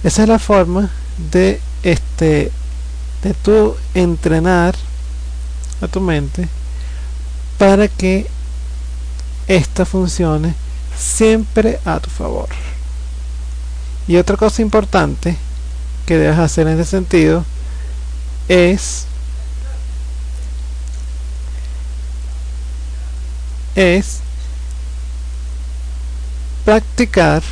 Esa 0.04 0.24
es 0.24 0.30
la 0.30 0.40
forma 0.40 0.92
de 1.32 1.60
este 1.82 2.52
de 3.24 3.34
tu 3.34 3.76
entrenar 3.96 4.76
a 5.82 5.88
tu 5.88 6.00
mente 6.00 6.48
para 7.58 7.88
que 7.88 8.28
esta 9.48 9.86
funcione 9.86 10.54
siempre 10.96 11.80
a 11.86 12.00
tu 12.00 12.10
favor. 12.10 12.50
Y 14.08 14.18
otra 14.18 14.38
cosa 14.38 14.62
importante 14.62 15.38
que 16.06 16.18
debes 16.18 16.38
hacer 16.38 16.68
en 16.68 16.80
ese 16.80 16.92
sentido 16.92 17.44
es 18.48 19.08
es 23.76 24.20
practicar 26.64 27.44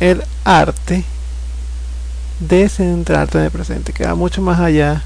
el 0.00 0.22
arte 0.44 1.04
de 2.40 2.68
centrarte 2.68 3.38
en 3.38 3.44
el 3.44 3.50
presente, 3.50 3.92
que 3.92 4.06
va 4.06 4.14
mucho 4.14 4.42
más 4.42 4.60
allá 4.60 5.02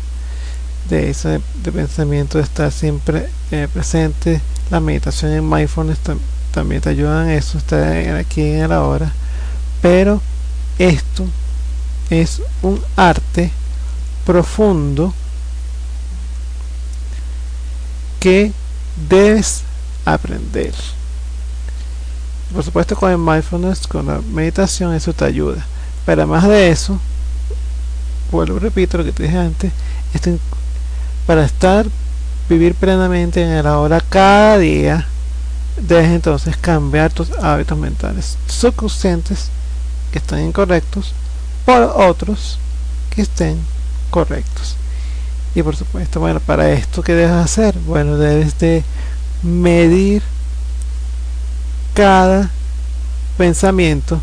de 0.88 1.10
ese 1.10 1.40
de 1.62 1.72
pensamiento 1.72 2.38
de 2.38 2.44
estar 2.44 2.72
siempre 2.72 3.28
eh, 3.50 3.68
presente. 3.72 4.40
La 4.70 4.80
meditación 4.80 5.32
en 5.32 5.48
mindfulness 5.48 5.98
también 6.52 6.80
te 6.80 6.90
ayuda 6.90 7.24
en 7.24 7.30
eso, 7.30 7.58
estar 7.58 7.82
aquí 8.16 8.42
en 8.42 8.62
el 8.64 8.72
ahora. 8.72 9.12
Pero 9.82 10.20
esto 10.78 11.24
es 12.10 12.42
un 12.62 12.80
arte 12.96 13.50
profundo 14.24 15.14
que 18.20 18.52
debes 19.08 19.62
aprender. 20.12 20.74
Por 22.52 22.64
supuesto 22.64 22.96
con 22.96 23.10
el 23.10 23.18
mindfulness, 23.18 23.86
con 23.86 24.06
la 24.06 24.20
meditación, 24.20 24.94
eso 24.94 25.12
te 25.12 25.24
ayuda. 25.24 25.66
Pero 26.06 26.22
además 26.22 26.48
de 26.48 26.70
eso, 26.70 26.98
vuelvo 28.30 28.58
repito 28.58 28.98
lo 28.98 29.04
que 29.04 29.12
te 29.12 29.24
dije 29.24 29.36
antes, 29.36 29.72
para 31.26 31.44
estar, 31.44 31.86
vivir 32.48 32.74
plenamente 32.74 33.42
en 33.42 33.50
el 33.50 33.66
ahora 33.66 34.00
cada 34.00 34.56
día, 34.58 35.06
debes 35.76 36.08
entonces 36.08 36.56
cambiar 36.56 37.12
tus 37.12 37.30
hábitos 37.32 37.76
mentales 37.78 38.38
subconscientes 38.48 39.50
que 40.10 40.18
están 40.18 40.40
incorrectos 40.40 41.12
por 41.64 41.82
otros 41.82 42.58
que 43.10 43.22
estén 43.22 43.58
correctos. 44.10 44.76
Y 45.54 45.62
por 45.62 45.76
supuesto, 45.76 46.20
bueno, 46.20 46.40
para 46.40 46.70
esto 46.70 47.02
que 47.02 47.14
debes 47.14 47.32
hacer, 47.32 47.78
bueno, 47.80 48.16
debes 48.16 48.58
de 48.58 48.84
medir 49.42 50.22
cada 51.94 52.50
pensamiento, 53.36 54.20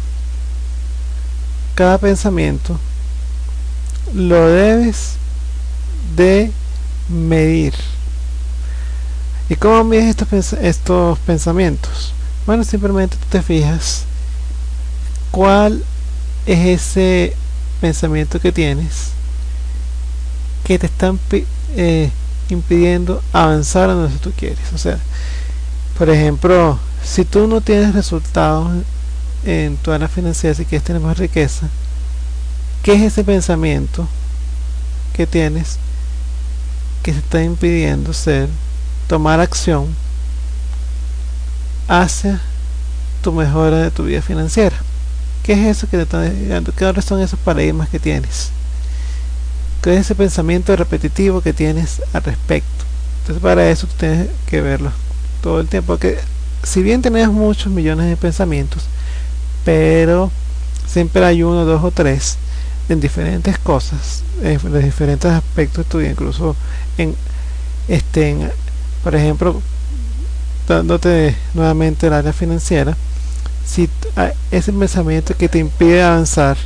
cada 1.76 1.98
pensamiento 1.98 2.80
lo 4.14 4.48
debes 4.48 5.14
de 6.16 6.51
medir. 7.10 7.74
¿Y 9.50 9.56
cómo 9.56 9.84
mides 9.84 10.06
estos, 10.06 10.54
estos 10.54 11.20
pensamientos? 11.20 12.14
Bueno, 12.46 12.64
simplemente 12.64 13.18
tú 13.18 13.25
te 13.30 13.42
fijas 13.42 14.04
cuál 15.32 15.84
es 16.46 16.82
ese 16.82 17.36
pensamiento 17.82 18.40
que 18.40 18.51
tienes 18.51 19.16
que 20.66 20.80
te 20.80 20.88
están 20.88 21.20
eh, 21.75 22.10
impidiendo 22.50 23.22
avanzar 23.34 23.90
a 23.90 23.94
donde 23.94 24.18
tú 24.20 24.31
quieres. 24.36 24.74
O 24.74 24.77
sea, 24.77 25.00
por 25.98 26.10
ejemplo, 26.10 26.77
si 27.03 27.25
tú 27.25 27.48
no 27.48 27.62
tienes 27.62 27.94
resultados 27.94 28.72
en 29.46 29.77
tu 29.77 29.92
área 29.92 30.08
financiera, 30.08 30.55
si 30.55 30.66
quieres 30.66 30.86
tener 30.86 31.01
más 31.01 31.18
riqueza, 31.18 31.70
¿qué 32.84 32.94
es 32.94 33.01
ese 33.01 33.24
pensamiento 33.24 34.08
que 35.14 35.25
tienes 35.25 35.77
que 37.03 37.14
se 37.14 37.20
está 37.20 37.44
impidiendo 37.44 38.14
ser, 38.14 38.50
tomar 39.08 39.40
acción 39.40 39.88
hacia 41.88 42.42
tu 43.22 43.31
mejora 43.31 43.77
de 43.77 43.92
tu 43.92 44.03
vida 44.03 44.22
financiera? 44.22 44.75
¿Qué 45.44 45.53
es 45.53 45.77
eso 45.77 45.88
que 45.88 45.98
te 45.98 46.03
está? 46.03 46.29
¿Qué 46.75 47.01
son 47.01 47.22
esos 47.22 47.40
paradigmas 47.40 47.90
que 47.90 48.00
tienes? 48.00 48.50
¿Qué 49.86 49.94
es 49.94 50.00
ese 50.00 50.16
pensamiento 50.16 50.76
repetitivo 50.76 51.42
que 51.42 51.54
tienes 51.54 52.02
al 52.12 52.24
respecto? 52.24 52.86
Entonces 53.20 53.40
para 53.40 53.70
eso 53.70 53.86
tienes 54.00 54.30
que 54.48 54.60
verlo 54.60 54.92
todo 55.44 55.60
el 55.60 55.68
tiempo. 55.68 55.94
Porque 55.94 56.18
si 56.64 56.82
bien 56.82 57.04
tenés 57.04 57.28
muchos 57.28 57.72
millones 57.72 58.08
de 58.08 58.18
pensamientos, 58.18 58.86
pero 59.64 60.32
siempre 60.88 61.24
hay 61.24 61.44
uno, 61.44 61.66
dos 61.66 61.84
o 61.84 61.92
tres 61.92 62.38
en 62.90 63.00
diferentes 63.00 63.60
cosas, 63.60 64.24
en 64.42 64.58
diferentes 64.82 65.30
aspectos 65.32 65.86
de 65.86 65.92
tu 65.92 66.00
vida, 66.00 66.10
incluso 66.10 66.56
en, 66.98 67.16
este, 67.88 68.36
por 69.04 69.14
ejemplo, 69.14 69.62
dándote 70.68 71.36
nuevamente 71.54 72.08
el 72.08 72.14
área 72.14 72.34
financiera, 72.34 72.98
si 73.64 73.88
ese 74.50 74.74
pensamiento 74.74 75.38
que 75.38 75.48
te 75.48 75.60
impide 75.60 76.02
avanzar 76.02 76.58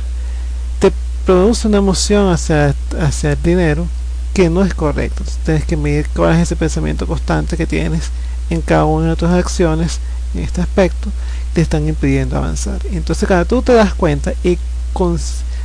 produce 1.24 1.68
una 1.68 1.78
emoción 1.78 2.32
hacia, 2.32 2.74
hacia 3.00 3.32
el 3.32 3.42
dinero 3.42 3.86
que 4.34 4.48
no 4.48 4.64
es 4.64 4.74
correcto. 4.74 5.24
tienes 5.44 5.64
que 5.64 5.76
medir 5.76 6.08
cuál 6.14 6.34
es 6.34 6.42
ese 6.42 6.56
pensamiento 6.56 7.06
constante 7.06 7.56
que 7.56 7.66
tienes 7.66 8.10
en 8.48 8.60
cada 8.62 8.84
una 8.84 9.10
de 9.10 9.16
tus 9.16 9.28
acciones 9.28 10.00
en 10.34 10.42
este 10.42 10.60
aspecto 10.60 11.10
te 11.52 11.60
están 11.60 11.88
impidiendo 11.88 12.36
avanzar. 12.36 12.80
Entonces, 12.92 13.26
cuando 13.26 13.44
tú 13.44 13.62
te 13.62 13.72
das 13.72 13.94
cuenta 13.94 14.32
y 14.44 14.58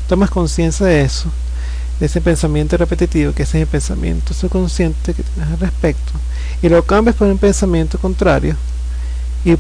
tomas 0.08 0.30
conciencia 0.30 0.86
de 0.86 1.02
eso, 1.02 1.30
de 2.00 2.08
ese 2.08 2.22
pensamiento 2.22 2.78
repetitivo, 2.78 3.34
que 3.34 3.44
es 3.44 3.56
el 3.56 3.68
pensamiento 3.68 4.34
subconsciente 4.34 5.14
que 5.14 5.24
tienes 5.24 5.52
al 5.52 5.60
respecto, 5.60 6.12
y 6.62 6.70
lo 6.70 6.84
cambias 6.84 7.16
por 7.16 7.28
un 7.28 7.38
pensamiento 7.38 8.00
contrario, 8.00 8.56
y 9.44 9.56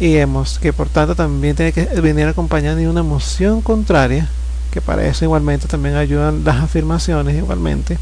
y 0.00 0.14
vemos 0.14 0.58
que 0.58 0.72
por 0.72 0.88
tanto 0.88 1.14
también 1.14 1.54
tiene 1.54 1.72
que 1.72 1.84
venir 1.84 2.26
acompañado 2.26 2.76
de 2.76 2.88
una 2.88 2.98
emoción 2.98 3.62
contraria 3.62 4.28
que 4.74 4.80
para 4.80 5.06
eso 5.06 5.24
igualmente 5.24 5.68
también 5.68 5.94
ayudan 5.94 6.42
las 6.42 6.56
afirmaciones 6.56 7.36
igualmente 7.36 7.96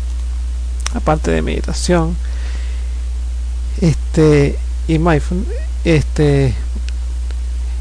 aparte 0.95 1.31
de 1.31 1.43
meditación. 1.43 2.17
Este 3.83 4.59
y 4.89 4.99
mindfulness 4.99 5.49
este 5.85 6.55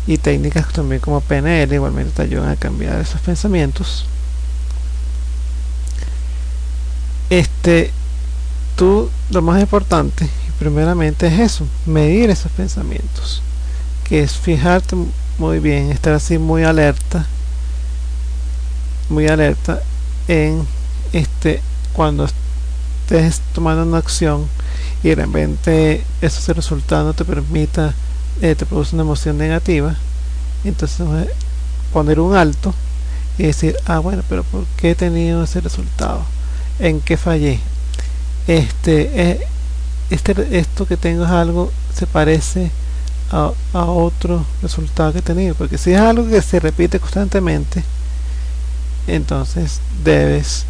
y 0.07 0.17
técnicas 0.17 0.73
también 0.73 0.99
como 0.99 1.21
PNL 1.21 1.73
igualmente 1.73 2.11
te 2.17 2.21
ayudan 2.23 2.49
a 2.49 2.57
cambiar 2.57 2.99
esos 2.99 3.21
pensamientos. 3.21 4.05
Este 7.29 7.91
tú 8.75 9.09
lo 9.29 9.41
más 9.41 9.61
importante 9.61 10.27
primeramente 10.59 11.27
es 11.27 11.39
eso 11.39 11.65
medir 11.85 12.29
esos 12.29 12.51
pensamientos 12.51 13.41
que 14.03 14.21
es 14.21 14.33
fijarte 14.33 14.97
muy 15.37 15.59
bien, 15.59 15.91
estar 15.91 16.13
así 16.13 16.37
muy 16.37 16.63
alerta, 16.63 17.25
muy 19.11 19.27
alerta 19.27 19.81
en 20.27 20.65
este 21.13 21.61
cuando 21.93 22.25
estés 22.25 23.41
tomando 23.53 23.83
una 23.83 23.97
acción 23.97 24.47
y 25.03 25.09
de 25.09 25.15
repente 25.15 26.03
ese 26.21 26.53
resultado 26.53 27.05
no 27.05 27.13
te 27.13 27.25
permita, 27.25 27.93
eh, 28.41 28.55
te 28.55 28.65
produce 28.65 28.95
una 28.95 29.03
emoción 29.03 29.37
negativa, 29.37 29.95
entonces 30.63 31.05
poner 31.91 32.19
un 32.19 32.35
alto 32.35 32.73
y 33.37 33.43
decir, 33.43 33.75
ah 33.85 33.99
bueno, 33.99 34.23
pero 34.29 34.43
¿por 34.43 34.65
qué 34.77 34.91
he 34.91 34.95
tenido 34.95 35.43
ese 35.43 35.61
resultado? 35.61 36.23
¿En 36.79 37.01
qué 37.01 37.17
fallé? 37.17 37.59
Este, 38.47 39.31
eh, 39.31 39.47
este, 40.09 40.59
esto 40.59 40.85
que 40.85 40.97
tengo 40.97 41.25
es 41.25 41.31
algo, 41.31 41.71
se 41.93 42.07
parece 42.07 42.71
a, 43.31 43.51
otro 43.73 44.45
resultado 44.61 45.13
que 45.13 45.19
he 45.19 45.23
tenido. 45.23 45.55
Porque 45.55 45.77
si 45.77 45.93
es 45.93 45.99
algo 45.99 46.27
que 46.27 46.41
se 46.41 46.59
repite 46.59 46.99
constantemente, 46.99 47.83
entonces 49.07 49.81
debes, 50.03 50.65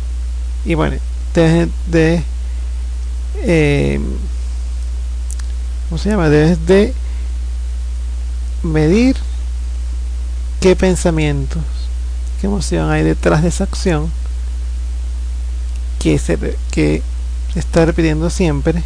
y 0.65 0.75
bueno, 0.75 0.97
debes 1.33 1.69
de, 1.87 2.23
eh, 3.43 3.99
¿cómo 5.89 5.99
se 5.99 6.09
llama? 6.09 6.29
Debes 6.29 6.65
de 6.65 6.93
medir 8.63 9.15
qué 10.59 10.75
pensamientos, 10.75 11.63
qué 12.39 12.47
emoción 12.47 12.89
hay 12.89 13.03
detrás 13.03 13.41
de 13.41 13.49
esa 13.49 13.63
acción 13.63 14.11
que 15.99 16.17
se, 16.17 16.37
que 16.71 17.01
está 17.55 17.85
repitiendo 17.85 18.29
siempre 18.29 18.83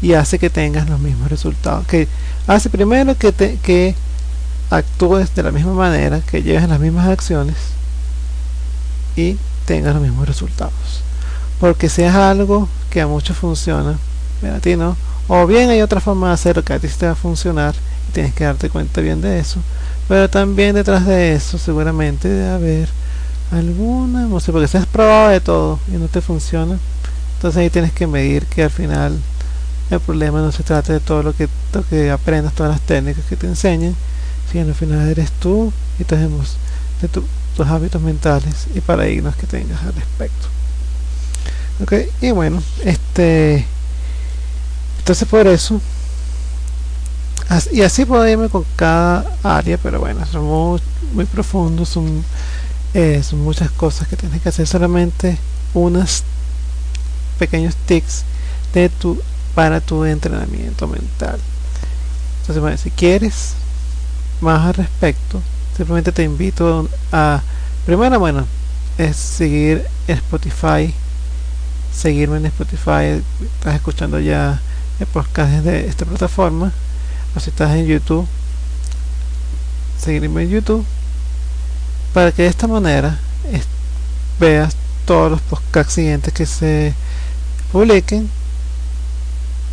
y 0.00 0.14
hace 0.14 0.38
que 0.38 0.50
tengas 0.50 0.88
los 0.88 1.00
mismos 1.00 1.28
resultados. 1.30 1.86
Que 1.86 2.08
hace 2.46 2.70
primero 2.70 3.16
que, 3.16 3.32
te, 3.32 3.56
que 3.56 3.94
actúes 4.70 5.34
de 5.34 5.42
la 5.42 5.50
misma 5.50 5.72
manera, 5.72 6.20
que 6.20 6.42
lleves 6.42 6.68
las 6.68 6.80
mismas 6.80 7.08
acciones 7.08 7.56
y 9.18 9.38
tengas 9.66 9.94
los 9.94 10.02
mismos 10.02 10.26
resultados. 10.26 11.02
Porque 11.60 11.88
si 11.88 12.04
algo 12.04 12.68
que 12.90 13.00
a 13.00 13.06
muchos 13.06 13.36
funciona, 13.36 13.98
a 14.54 14.60
ti 14.60 14.76
no, 14.76 14.96
o 15.26 15.46
bien 15.46 15.70
hay 15.70 15.82
otra 15.82 16.00
forma 16.00 16.28
de 16.28 16.34
hacerlo 16.34 16.64
que 16.64 16.72
a 16.72 16.78
ti 16.78 16.88
te 16.88 17.06
va 17.06 17.12
a 17.12 17.16
funcionar 17.16 17.74
y 18.08 18.12
tienes 18.12 18.32
que 18.34 18.44
darte 18.44 18.70
cuenta 18.70 19.00
bien 19.00 19.20
de 19.20 19.38
eso. 19.38 19.60
Pero 20.06 20.30
también 20.30 20.74
detrás 20.74 21.04
de 21.04 21.34
eso 21.34 21.58
seguramente 21.58 22.28
debe 22.28 22.48
haber 22.48 22.88
alguna 23.50 24.22
emoción, 24.22 24.54
porque 24.54 24.68
si 24.68 24.78
has 24.78 24.86
probado 24.86 25.30
de 25.30 25.40
todo 25.40 25.80
y 25.88 25.96
no 25.96 26.06
te 26.06 26.20
funciona, 26.20 26.78
entonces 27.34 27.60
ahí 27.60 27.70
tienes 27.70 27.92
que 27.92 28.06
medir 28.06 28.46
que 28.46 28.62
al 28.62 28.70
final 28.70 29.18
el 29.90 30.00
problema 30.00 30.40
no 30.40 30.52
se 30.52 30.62
trata 30.62 30.92
de 30.92 31.00
todo 31.00 31.22
lo 31.22 31.34
que, 31.34 31.48
lo 31.72 32.12
aprendas, 32.12 32.54
todas 32.54 32.72
las 32.72 32.80
técnicas 32.80 33.24
que 33.24 33.36
te 33.36 33.46
enseñen, 33.46 33.96
sino 34.50 34.68
al 34.68 34.74
final 34.74 35.08
eres 35.08 35.30
tú 35.32 35.72
y 35.98 36.04
tenemos 36.04 36.56
de 37.00 37.08
tus 37.58 37.66
hábitos 37.66 38.00
mentales 38.00 38.68
y 38.72 38.80
paradigmas 38.80 39.34
que 39.34 39.48
tengas 39.48 39.82
al 39.82 39.92
respecto. 39.92 40.46
Ok, 41.82 41.92
y 42.20 42.30
bueno, 42.30 42.62
este 42.84 43.66
entonces 45.00 45.26
por 45.26 45.48
eso 45.48 45.80
y 47.72 47.82
así 47.82 48.04
puedo 48.04 48.28
irme 48.28 48.48
con 48.48 48.64
cada 48.76 49.24
área, 49.42 49.76
pero 49.78 49.98
bueno, 49.98 50.24
son 50.26 50.44
muy, 51.14 51.24
profundos, 51.24 51.88
son, 51.88 52.24
eh, 52.94 53.22
son 53.24 53.40
muchas 53.40 53.70
cosas 53.72 54.06
que 54.06 54.16
tienes 54.16 54.40
que 54.40 54.50
hacer, 54.50 54.68
solamente 54.68 55.36
unos 55.74 56.22
pequeños 57.40 57.74
tics 57.86 58.24
de 58.72 58.88
tu, 58.88 59.20
para 59.56 59.80
tu 59.80 60.04
entrenamiento 60.04 60.86
mental. 60.86 61.40
Entonces, 62.42 62.62
bueno, 62.62 62.76
si 62.76 62.90
quieres 62.90 63.54
más 64.40 64.66
al 64.66 64.74
respecto, 64.74 65.42
simplemente 65.78 66.10
te 66.10 66.24
invito 66.24 66.88
a, 67.12 67.40
primero, 67.86 68.18
bueno, 68.18 68.44
es 68.98 69.16
seguir 69.16 69.86
Spotify, 70.08 70.92
seguirme 71.94 72.38
en 72.38 72.46
Spotify, 72.46 73.22
estás 73.40 73.76
escuchando 73.76 74.18
ya 74.18 74.60
el 74.98 75.06
podcast 75.06 75.52
de 75.62 75.86
esta 75.86 76.04
plataforma 76.04 76.72
o 77.36 77.40
si 77.40 77.50
estás 77.50 77.76
en 77.76 77.86
YouTube 77.86 78.26
seguirme 80.02 80.42
en 80.42 80.50
YouTube 80.50 80.84
para 82.12 82.32
que 82.32 82.42
de 82.42 82.48
esta 82.48 82.66
manera 82.66 83.16
veas 84.40 84.74
todos 85.06 85.30
los 85.30 85.40
podcasts 85.42 85.94
siguientes 85.94 86.34
que 86.34 86.44
se 86.44 86.92
publiquen 87.70 88.28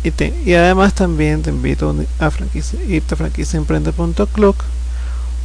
y, 0.04 0.12
y 0.48 0.54
además 0.54 0.94
también 0.94 1.42
te 1.42 1.50
invito 1.50 1.96
a 2.20 2.30
franquicia, 2.30 2.78
irte 2.84 3.14
a 3.14 3.16
franquiciaemprende.club 3.16 4.54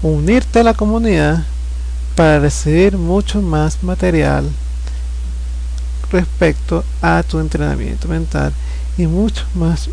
unirte 0.01 0.59
a 0.59 0.63
la 0.63 0.73
comunidad 0.73 1.43
para 2.15 2.39
recibir 2.39 2.97
mucho 2.97 3.41
más 3.41 3.83
material 3.83 4.49
respecto 6.11 6.83
a 7.01 7.23
tu 7.23 7.39
entrenamiento 7.39 8.07
mental 8.07 8.53
y 8.97 9.07
mucho 9.07 9.45
más 9.55 9.89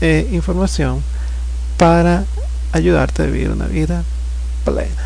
eh, 0.00 0.28
información 0.32 1.02
para 1.76 2.24
ayudarte 2.72 3.22
a 3.22 3.26
vivir 3.26 3.50
una 3.50 3.66
vida 3.66 4.02
plena. 4.64 5.02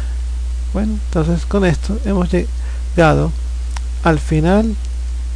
Bueno, 0.73 0.93
entonces 0.93 1.45
con 1.47 1.65
esto 1.65 1.99
hemos 2.05 2.31
llegado 2.31 3.33
al 4.03 4.19
final 4.19 4.75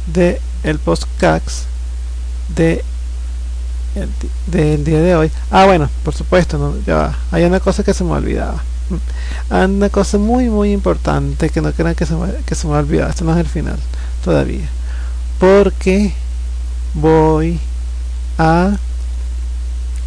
de 0.07 0.41
el 0.63 0.79
podcast 0.79 1.65
de 2.55 2.83
del 4.47 4.83
día 4.83 4.99
de 4.99 5.15
hoy. 5.15 5.31
Ah, 5.51 5.65
bueno, 5.65 5.89
por 6.03 6.13
supuesto, 6.13 6.57
no, 6.57 6.75
ya 6.85 7.17
Hay 7.31 7.45
una 7.45 7.61
cosa 7.61 7.83
que 7.83 7.93
se 7.93 8.03
me 8.03 8.11
olvidaba. 8.11 8.61
Una 9.49 9.89
cosa 9.89 10.17
muy, 10.17 10.49
muy 10.49 10.71
importante 10.71 11.49
que 11.49 11.61
no 11.61 11.71
crean 11.71 11.95
que 11.95 12.05
se 12.05 12.15
me, 12.15 12.33
que 12.45 12.55
se 12.55 12.67
me 12.67 12.75
ha 12.75 12.79
olvidado. 12.79 13.09
Esto 13.09 13.25
no 13.25 13.33
es 13.33 13.39
el 13.39 13.47
final 13.47 13.77
todavía. 14.23 14.67
Porque 15.39 16.13
voy 16.93 17.59
a 18.37 18.77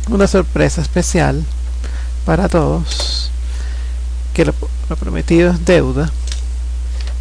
una 0.09 0.27
sorpresa 0.27 0.81
especial 0.81 1.45
para 2.25 2.49
todos 2.49 3.31
que 4.33 4.45
lo, 4.45 4.55
prometido 4.99 5.51
es 5.51 5.64
deuda 5.64 6.11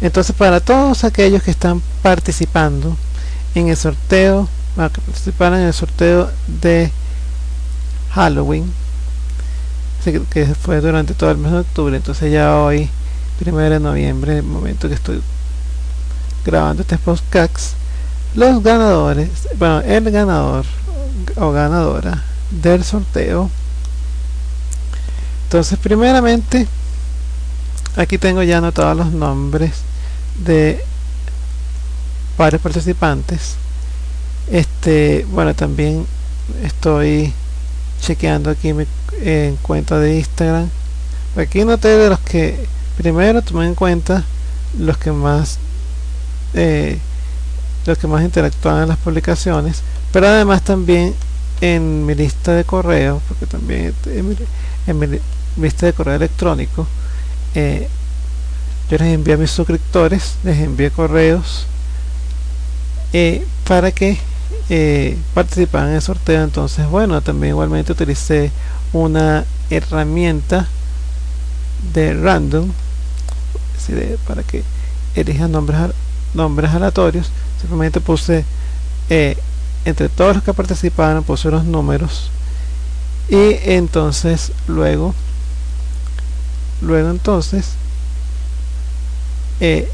entonces 0.00 0.34
para 0.34 0.60
todos 0.60 1.04
aquellos 1.04 1.42
que 1.42 1.50
están 1.50 1.82
participando 2.02 2.96
en 3.54 3.68
el 3.68 3.76
sorteo 3.76 4.48
que 4.76 5.00
participaron 5.00 5.58
en 5.58 5.66
el 5.66 5.74
sorteo 5.74 6.30
de 6.46 6.90
Halloween 8.12 8.72
que 10.30 10.46
fue 10.54 10.80
durante 10.80 11.14
todo 11.14 11.30
el 11.30 11.38
mes 11.38 11.52
de 11.52 11.58
octubre 11.58 11.96
entonces 11.96 12.32
ya 12.32 12.56
hoy 12.56 12.88
primero 13.38 13.70
de 13.70 13.80
noviembre 13.80 14.38
el 14.38 14.42
momento 14.42 14.88
que 14.88 14.94
estoy 14.94 15.22
grabando 16.44 16.82
este 16.82 16.98
podcast 16.98 17.74
los 18.34 18.62
ganadores 18.62 19.48
bueno 19.58 19.80
el 19.80 20.10
ganador 20.10 20.64
o 21.36 21.52
ganadora 21.52 22.22
del 22.50 22.84
sorteo. 22.84 23.50
Entonces 25.44 25.78
primeramente 25.78 26.66
aquí 27.96 28.18
tengo 28.18 28.42
ya 28.42 28.58
anotados 28.58 28.96
los 28.96 29.12
nombres 29.12 29.72
de 30.44 30.82
varios 32.36 32.62
participantes. 32.62 33.56
Este 34.50 35.26
bueno 35.30 35.54
también 35.54 36.06
estoy 36.62 37.32
chequeando 38.00 38.50
aquí 38.50 38.72
mi 38.72 38.86
en 39.20 39.56
cuenta 39.56 39.98
de 39.98 40.16
Instagram. 40.16 40.68
Aquí 41.36 41.64
noté 41.64 41.88
de 41.88 42.08
los 42.08 42.20
que 42.20 42.66
primero 42.96 43.42
tomé 43.42 43.66
en 43.66 43.74
cuenta 43.74 44.24
los 44.78 44.96
que 44.98 45.12
más 45.12 45.58
eh, 46.54 46.98
los 47.86 47.98
que 47.98 48.06
más 48.06 48.22
interactúan 48.22 48.82
en 48.82 48.88
las 48.88 48.98
publicaciones 48.98 49.82
pero 50.12 50.26
además 50.28 50.62
también 50.62 51.14
en 51.60 52.06
mi 52.06 52.14
lista 52.14 52.52
de 52.52 52.64
correo, 52.64 53.20
porque 53.28 53.46
también 53.46 53.94
en 54.06 54.98
mi, 54.98 55.06
lista 55.56 55.86
de 55.86 55.92
correo 55.92 56.14
electrónico, 56.14 56.86
eh, 57.54 57.88
yo 58.90 58.96
les 58.96 59.12
envío 59.12 59.34
a 59.34 59.38
mis 59.38 59.50
suscriptores, 59.50 60.36
les 60.44 60.58
envío 60.58 60.92
correos 60.92 61.66
eh, 63.12 63.44
para 63.66 63.90
que 63.90 64.18
eh, 64.68 65.16
participaran 65.34 65.90
en 65.90 65.96
el 65.96 66.02
sorteo. 66.02 66.42
Entonces, 66.42 66.88
bueno, 66.88 67.20
también 67.20 67.52
igualmente 67.52 67.92
utilicé 67.92 68.50
una 68.92 69.44
herramienta 69.70 70.66
de 71.94 72.14
random 72.14 72.70
para 74.26 74.42
que 74.42 74.62
elijan 75.14 75.50
nombres, 75.50 75.78
nombres 76.34 76.70
aleatorios. 76.70 77.30
Simplemente 77.60 78.00
puse 78.00 78.44
entre 79.84 80.08
todos 80.08 80.36
los 80.36 80.44
que 80.44 80.52
participaron 80.52 81.24
puse 81.24 81.50
los 81.50 81.64
números 81.64 82.30
y 83.28 83.56
entonces 83.62 84.52
luego 84.66 85.14
luego 86.80 87.10
entonces 87.10 87.70
eh, 89.60 89.90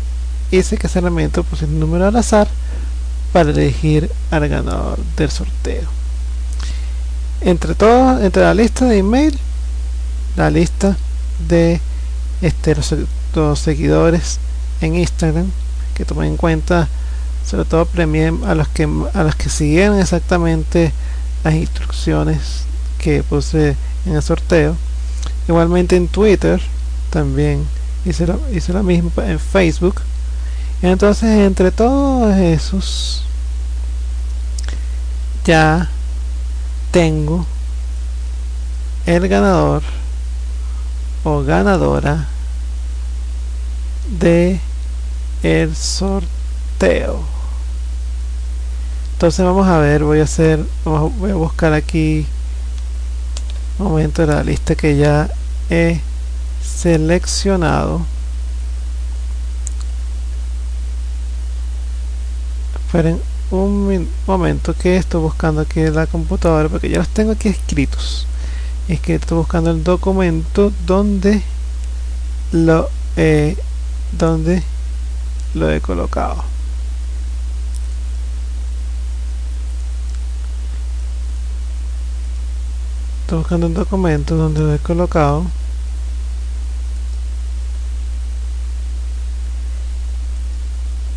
hice 0.50 0.76
que 0.76 0.86
ese 0.88 0.98
elemento 0.98 1.42
puse 1.44 1.64
un 1.64 1.80
número 1.80 2.06
al 2.06 2.16
azar 2.16 2.48
para 3.34 3.50
elegir 3.50 4.08
al 4.30 4.48
ganador 4.48 4.96
del 5.16 5.28
sorteo. 5.28 5.88
Entre 7.40 7.74
todos 7.74 8.22
entre 8.22 8.44
la 8.44 8.54
lista 8.54 8.84
de 8.84 8.98
email 8.98 9.36
la 10.36 10.50
lista 10.50 10.96
de 11.48 11.80
este, 12.42 12.76
los, 13.34 13.58
seguidores 13.58 14.38
en 14.80 14.94
Instagram 14.94 15.50
que 15.96 16.04
tomen 16.04 16.28
en 16.28 16.36
cuenta 16.36 16.88
sobre 17.44 17.64
todo 17.64 17.86
premié 17.86 18.32
a 18.46 18.54
los 18.54 18.68
que 18.68 18.84
a 18.84 19.24
los 19.24 19.34
que 19.34 19.48
siguieron 19.48 19.98
exactamente 19.98 20.92
las 21.42 21.54
instrucciones 21.54 22.62
que 22.98 23.24
puse 23.24 23.74
en 24.06 24.14
el 24.14 24.22
sorteo. 24.22 24.76
Igualmente 25.48 25.96
en 25.96 26.06
Twitter 26.06 26.60
también 27.10 27.66
hice 28.04 28.28
lo, 28.28 28.40
hice 28.52 28.72
lo 28.72 28.84
mismo 28.84 29.10
en 29.16 29.40
Facebook 29.40 30.00
entonces 30.82 31.30
entre 31.30 31.70
todos 31.70 32.36
esos 32.36 33.24
ya 35.44 35.88
tengo 36.90 37.46
el 39.06 39.28
ganador 39.28 39.82
o 41.24 41.42
ganadora 41.42 42.26
de 44.18 44.60
el 45.42 45.74
sorteo. 45.74 47.20
Entonces 49.14 49.44
vamos 49.44 49.66
a 49.66 49.78
ver 49.78 50.04
voy 50.04 50.20
a 50.20 50.24
hacer 50.24 50.64
voy 50.84 51.30
a 51.30 51.34
buscar 51.34 51.72
aquí 51.72 52.26
un 53.78 53.88
momento 53.88 54.26
de 54.26 54.34
la 54.34 54.42
lista 54.42 54.74
que 54.74 54.96
ya 54.96 55.28
he 55.70 56.00
seleccionado 56.62 58.06
esperen 62.94 63.20
un 63.50 64.08
momento 64.24 64.72
que 64.72 64.96
estoy 64.96 65.20
buscando 65.20 65.62
aquí 65.62 65.80
en 65.80 65.96
la 65.96 66.06
computadora 66.06 66.68
porque 66.68 66.88
ya 66.88 66.98
los 66.98 67.08
tengo 67.08 67.32
aquí 67.32 67.48
escritos 67.48 68.28
es 68.86 69.00
que 69.00 69.16
estoy 69.16 69.38
buscando 69.38 69.72
el 69.72 69.82
documento 69.82 70.72
donde 70.86 71.42
lo 72.52 72.88
donde 74.12 74.62
lo 75.54 75.72
he 75.72 75.80
colocado. 75.80 76.44
Estoy 83.22 83.38
buscando 83.38 83.66
un 83.66 83.74
documento 83.74 84.36
donde 84.36 84.60
lo 84.60 84.74
he 84.74 84.78
colocado. 84.78 85.46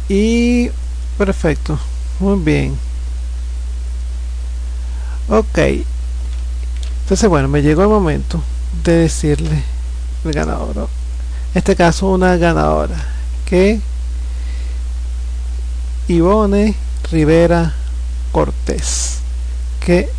Y 0.10 0.72
perfecto. 1.17 1.77
Muy 2.19 2.39
bien. 2.39 2.77
Ok. 5.30 5.58
Entonces 7.08 7.30
bueno 7.30 7.47
me 7.47 7.62
llegó 7.62 7.84
el 7.84 7.88
momento 7.89 8.43
de 8.84 8.93
decirle 8.93 9.63
el 10.25 10.34
ganador 10.34 10.89
en 11.53 11.58
este 11.58 11.75
caso 11.75 12.08
una 12.08 12.36
ganadora 12.36 12.97
que 13.45 13.80
Ivone 16.10 16.75
Rivera 17.10 17.73
Cortés 18.32 19.19
que 19.80 20.10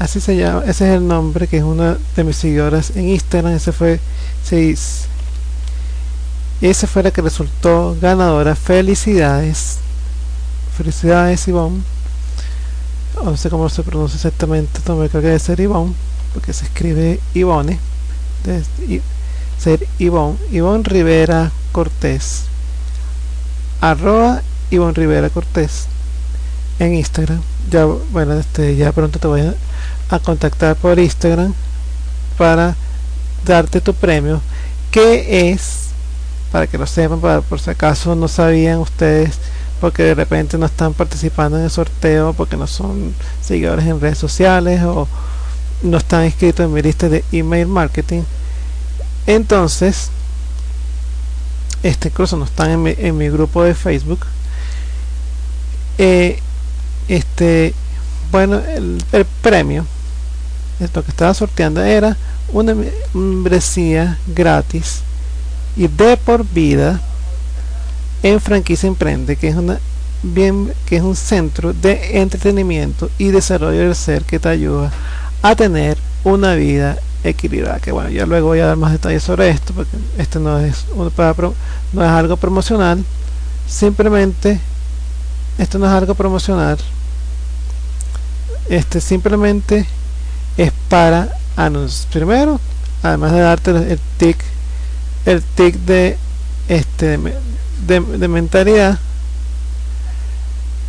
así 0.00 0.20
se 0.20 0.36
llama 0.36 0.62
ese 0.66 0.88
es 0.88 0.96
el 0.96 1.06
nombre 1.06 1.46
que 1.46 1.58
es 1.58 1.62
una 1.62 1.96
de 2.16 2.24
mis 2.24 2.36
seguidoras 2.36 2.90
en 2.96 3.08
Instagram 3.08 3.52
ese 3.52 3.70
fue 3.70 4.00
se 4.44 4.76
esa 6.68 6.86
fue 6.86 7.02
la 7.02 7.10
que 7.10 7.22
resultó 7.22 7.96
ganadora 8.00 8.54
felicidades. 8.54 9.78
Felicidades 10.76 11.46
Ivonne. 11.48 11.82
No 13.24 13.36
sé 13.36 13.50
cómo 13.50 13.68
se 13.68 13.82
pronuncia 13.82 14.16
exactamente 14.16 14.80
no 14.86 14.96
me 14.96 15.08
creo 15.08 15.22
que 15.22 15.28
debe 15.28 15.38
ser 15.38 15.60
Ivonne 15.60 15.94
porque 16.32 16.52
se 16.52 16.64
escribe 16.64 17.20
Ivone 17.34 17.78
de 18.44 19.02
ser 19.58 19.86
Ivonne 19.98 20.38
Ivonne 20.50 20.82
Rivera 20.84 21.52
Cortés. 21.72 22.44
Arroba 23.80 24.42
Ivonne 24.70 24.94
Rivera 24.94 25.30
Cortés 25.30 25.86
en 26.78 26.94
Instagram. 26.94 27.42
Ya 27.70 27.84
bueno 27.84 28.34
este 28.34 28.76
ya 28.76 28.92
pronto 28.92 29.18
te 29.18 29.26
voy 29.26 29.42
a 29.42 29.54
a 30.08 30.18
contactar 30.18 30.76
por 30.76 30.98
Instagram 30.98 31.54
para 32.36 32.76
darte 33.44 33.80
tu 33.80 33.94
premio 33.94 34.40
que 34.90 35.50
es 35.50 35.81
para 36.52 36.66
que 36.66 36.76
lo 36.76 36.86
sepan 36.86 37.20
para, 37.20 37.40
por 37.40 37.58
si 37.58 37.70
acaso 37.70 38.14
no 38.14 38.28
sabían 38.28 38.78
ustedes 38.78 39.38
porque 39.80 40.04
de 40.04 40.14
repente 40.14 40.58
no 40.58 40.66
están 40.66 40.92
participando 40.92 41.58
en 41.58 41.64
el 41.64 41.70
sorteo 41.70 42.34
porque 42.34 42.56
no 42.56 42.66
son 42.66 43.14
seguidores 43.40 43.86
en 43.86 44.00
redes 44.00 44.18
sociales 44.18 44.82
o 44.82 45.08
no 45.82 45.96
están 45.96 46.26
inscritos 46.26 46.64
en 46.64 46.72
mi 46.72 46.82
lista 46.82 47.08
de 47.08 47.24
email 47.32 47.66
marketing. 47.66 48.22
Entonces 49.26 50.10
este 51.82 52.08
incluso 52.08 52.36
no 52.36 52.44
están 52.44 52.70
en 52.70 52.82
mi, 52.82 52.94
en 52.96 53.16
mi 53.16 53.28
grupo 53.30 53.64
de 53.64 53.74
facebook. 53.74 54.20
Eh, 55.98 56.38
este 57.08 57.74
bueno 58.30 58.58
el, 58.58 59.02
el 59.12 59.24
premio 59.42 59.84
lo 60.94 61.04
que 61.04 61.10
estaba 61.10 61.32
sorteando 61.32 61.82
era 61.82 62.16
una 62.52 62.74
membresía 63.14 64.18
gratis 64.26 65.02
y 65.76 65.88
de 65.88 66.16
por 66.16 66.44
vida 66.44 67.00
en 68.22 68.40
franquicia 68.40 68.86
emprende 68.86 69.36
que 69.36 69.48
es 69.48 69.56
una 69.56 69.78
bien 70.22 70.72
que 70.86 70.96
es 70.96 71.02
un 71.02 71.16
centro 71.16 71.72
de 71.72 72.20
entretenimiento 72.20 73.10
y 73.18 73.28
desarrollo 73.28 73.80
del 73.80 73.96
ser 73.96 74.22
que 74.22 74.38
te 74.38 74.48
ayuda 74.48 74.92
a 75.42 75.56
tener 75.56 75.98
una 76.24 76.54
vida 76.54 76.98
equilibrada. 77.24 77.80
Que 77.80 77.92
bueno 77.92 78.10
ya 78.10 78.26
luego 78.26 78.48
voy 78.48 78.60
a 78.60 78.66
dar 78.66 78.76
más 78.76 78.92
detalles 78.92 79.22
sobre 79.22 79.50
esto 79.50 79.72
porque 79.74 79.96
esto 80.18 80.38
no 80.38 80.58
es 80.58 80.84
para 81.16 81.34
no 81.92 82.04
es 82.04 82.10
algo 82.10 82.36
promocional. 82.36 83.04
Simplemente 83.66 84.60
esto 85.58 85.78
no 85.78 85.86
es 85.86 85.92
algo 85.92 86.14
promocional. 86.14 86.78
Este 88.68 89.00
simplemente 89.00 89.86
es 90.56 90.72
para 90.88 91.28
anuncios 91.56 92.06
primero 92.12 92.60
además 93.02 93.32
de 93.32 93.40
darte 93.40 93.70
el 93.70 93.98
tic 94.18 94.38
el 95.26 95.42
tic 95.42 95.76
de 95.76 96.16
este 96.68 97.18
de, 97.86 98.28
mentalidad 98.28 98.98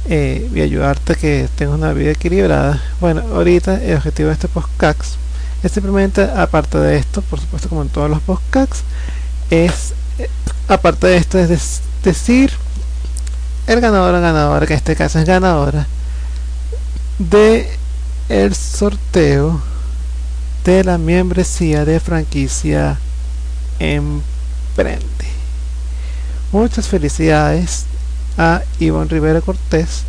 eh, 0.06 0.50
y 0.54 0.62
ayudarte 0.62 1.14
a 1.14 1.16
que 1.16 1.50
tengas 1.56 1.76
una 1.78 1.94
vida 1.94 2.12
equilibrada. 2.12 2.82
Bueno 3.00 3.22
ahorita 3.34 3.82
el 3.84 3.98
objetivo 3.98 4.30
de 4.30 4.34
este 4.34 4.48
podcast 4.48 5.16
es 5.64 5.72
simplemente 5.72 6.24
aparte 6.24 6.78
de 6.78 6.98
esto 6.98 7.22
por 7.22 7.40
supuesto 7.40 7.70
como 7.70 7.84
en 7.84 7.90
todos 7.90 8.10
los 8.10 8.22
podcasts 8.22 8.84
es 9.50 9.94
eh, 10.20 10.30
aparte 10.68 11.08
de 11.08 11.18
esto 11.18 11.40
es 11.40 11.82
decir 12.04 12.52
el 13.68 13.80
ganador 13.80 14.14
o 14.14 14.22
ganadora 14.22 14.66
que 14.66 14.74
en 14.74 14.78
este 14.78 14.96
caso 14.96 15.20
es 15.20 15.26
ganadora 15.26 15.88
de 17.18 17.70
el 18.30 18.56
sorteo 18.56 19.62
de 20.66 20.84
la 20.84 20.98
membresía 20.98 21.86
de 21.86 22.00
franquicia 22.00 22.98
Emprende. 23.80 25.04
Muchas 26.52 26.88
felicidades 26.88 27.86
a 28.38 28.62
Ivonne 28.80 29.10
Rivera 29.10 29.42
Cortés 29.42 30.04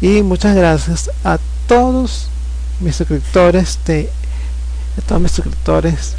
y 0.00 0.22
muchas 0.22 0.54
gracias 0.54 1.10
a 1.24 1.38
todos 1.66 2.28
mis 2.80 2.96
suscriptores 2.96 3.78
de, 3.86 4.10
todos 5.06 5.20
mis 5.20 5.32
suscriptores 5.32 6.14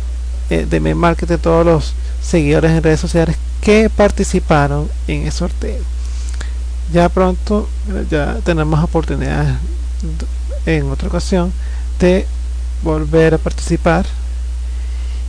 eh, 0.50 0.66
de 0.70 0.80
mi 0.80 0.94
marketing, 0.94 1.38
todos 1.38 1.66
los 1.66 1.94
seguidores 2.22 2.72
en 2.72 2.84
redes 2.84 3.00
sociales 3.00 3.38
que 3.62 3.90
participaron 3.90 4.90
en 5.08 5.26
el 5.26 5.32
sorteo. 5.32 5.84
Ya 6.94 7.10
pronto 7.10 7.68
ya 8.10 8.38
tenemos 8.44 8.82
oportunidades 8.84 9.56
en 10.66 10.90
otra 10.90 11.10
ocasión 11.10 11.52
de 12.00 12.26
volver 12.84 13.34
a 13.34 13.38
participar 13.38 14.06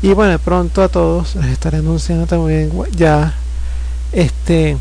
y 0.00 0.12
bueno 0.12 0.38
pronto 0.38 0.82
a 0.82 0.88
todos 0.88 1.34
les 1.36 1.46
estaré 1.46 1.78
anunciando 1.78 2.26
también 2.26 2.70
ya 2.96 3.34
este 4.12 4.76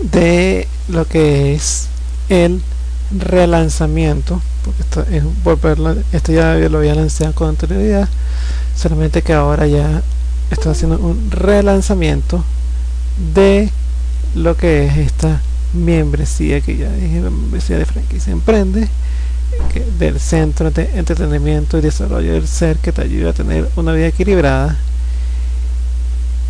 de 0.00 0.68
lo 0.88 1.06
que 1.06 1.54
es 1.54 1.88
el 2.28 2.62
relanzamiento 3.10 4.40
porque 4.64 4.82
esto 4.82 5.04
es 5.10 5.24
volverlo 5.42 5.96
esto 6.12 6.32
ya 6.32 6.54
lo 6.54 6.78
había 6.78 6.94
lanzado 6.94 7.32
con 7.34 7.48
anterioridad 7.48 8.08
solamente 8.76 9.22
que 9.22 9.32
ahora 9.32 9.66
ya 9.66 10.02
estoy 10.50 10.72
haciendo 10.72 10.98
un 10.98 11.30
relanzamiento 11.30 12.44
de 13.34 13.70
lo 14.36 14.56
que 14.56 14.86
es 14.86 14.96
esta 14.98 15.40
membresía 15.72 16.60
que 16.60 16.76
ya 16.76 16.90
dije 16.92 17.20
membresía 17.20 17.76
de 17.76 17.86
franquicia 17.86 18.32
emprende 18.32 18.88
del 19.98 20.20
Centro 20.20 20.70
de 20.70 20.90
Entretenimiento 20.94 21.78
y 21.78 21.80
Desarrollo 21.80 22.32
del 22.32 22.46
Ser 22.46 22.78
que 22.78 22.92
te 22.92 23.02
ayuda 23.02 23.30
a 23.30 23.32
tener 23.32 23.68
una 23.76 23.92
vida 23.92 24.06
equilibrada. 24.06 24.76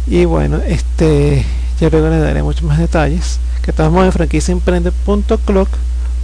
Y 0.07 0.25
bueno, 0.25 0.59
este 0.67 1.45
ya 1.81 1.91
luego 1.91 2.09
les 2.09 2.21
daré 2.21 2.43
muchos 2.43 2.63
más 2.63 2.79
detalles. 2.79 3.39
Que 3.63 3.71
estamos 3.71 4.05
en 4.05 4.13
franquiciaemprende.clock. 4.13 5.69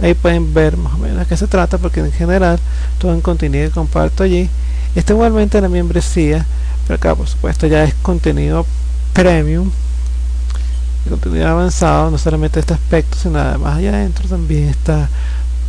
Ahí 0.01 0.13
pueden 0.13 0.53
ver 0.53 0.75
más 0.77 0.93
o 0.93 0.97
menos 0.97 1.19
de 1.19 1.25
qué 1.25 1.37
se 1.37 1.47
trata, 1.47 1.77
porque 1.77 2.01
en 2.01 2.11
general 2.11 2.59
todo 2.99 3.13
el 3.13 3.21
contenido 3.21 3.69
que 3.69 3.73
comparto 3.73 4.23
allí 4.23 4.49
está 4.93 5.13
igualmente 5.13 5.61
la 5.61 5.69
membresía, 5.69 6.45
pero 6.85 6.95
acá 6.95 7.15
por 7.15 7.27
supuesto 7.27 7.67
ya 7.67 7.83
es 7.83 7.93
contenido 7.95 8.65
premium, 9.13 9.71
contenido 11.09 11.47
avanzado, 11.47 12.11
no 12.11 12.17
solamente 12.17 12.59
este 12.59 12.73
aspecto, 12.73 13.17
sino 13.17 13.39
además 13.39 13.77
allá 13.77 13.89
adentro 13.91 14.27
también 14.27 14.69
está 14.69 15.07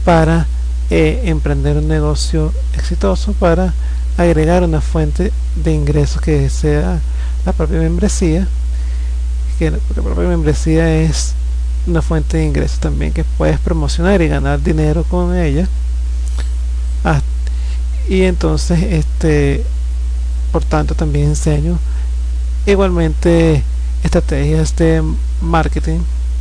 para 0.05 0.47
eh, 0.91 1.23
emprender 1.25 1.77
un 1.77 1.89
negocio 1.89 2.53
exitoso 2.75 3.33
para 3.33 3.75
agregar 4.17 4.63
una 4.63 4.81
fuente 4.81 5.33
de 5.57 5.73
ingresos 5.73 6.21
que 6.21 6.49
sea 6.49 7.01
la 7.45 7.53
propia 7.53 7.79
membresía 7.79 8.49
que 9.59 9.71
la 9.71 9.79
propia 9.79 10.29
membresía 10.29 11.03
es 11.03 11.35
una 11.87 12.03
fuente 12.03 12.37
de 12.37 12.45
ingresos 12.45 12.79
también 12.79 13.13
que 13.13 13.25
puedes 13.25 13.59
promocionar 13.59 14.21
y 14.21 14.29
ganar 14.29 14.63
dinero 14.63 15.05
con 15.05 15.37
ella. 15.37 15.69
Ah, 17.05 17.23
y 18.09 18.23
entonces 18.23 18.83
este 18.83 19.65
por 20.53 20.65
tanto 20.65 20.95
también 20.95 21.29
enseño 21.29 21.79
igualmente 22.67 23.63
estrategias 24.03 24.75
de 24.77 25.03
marketing 25.41 26.01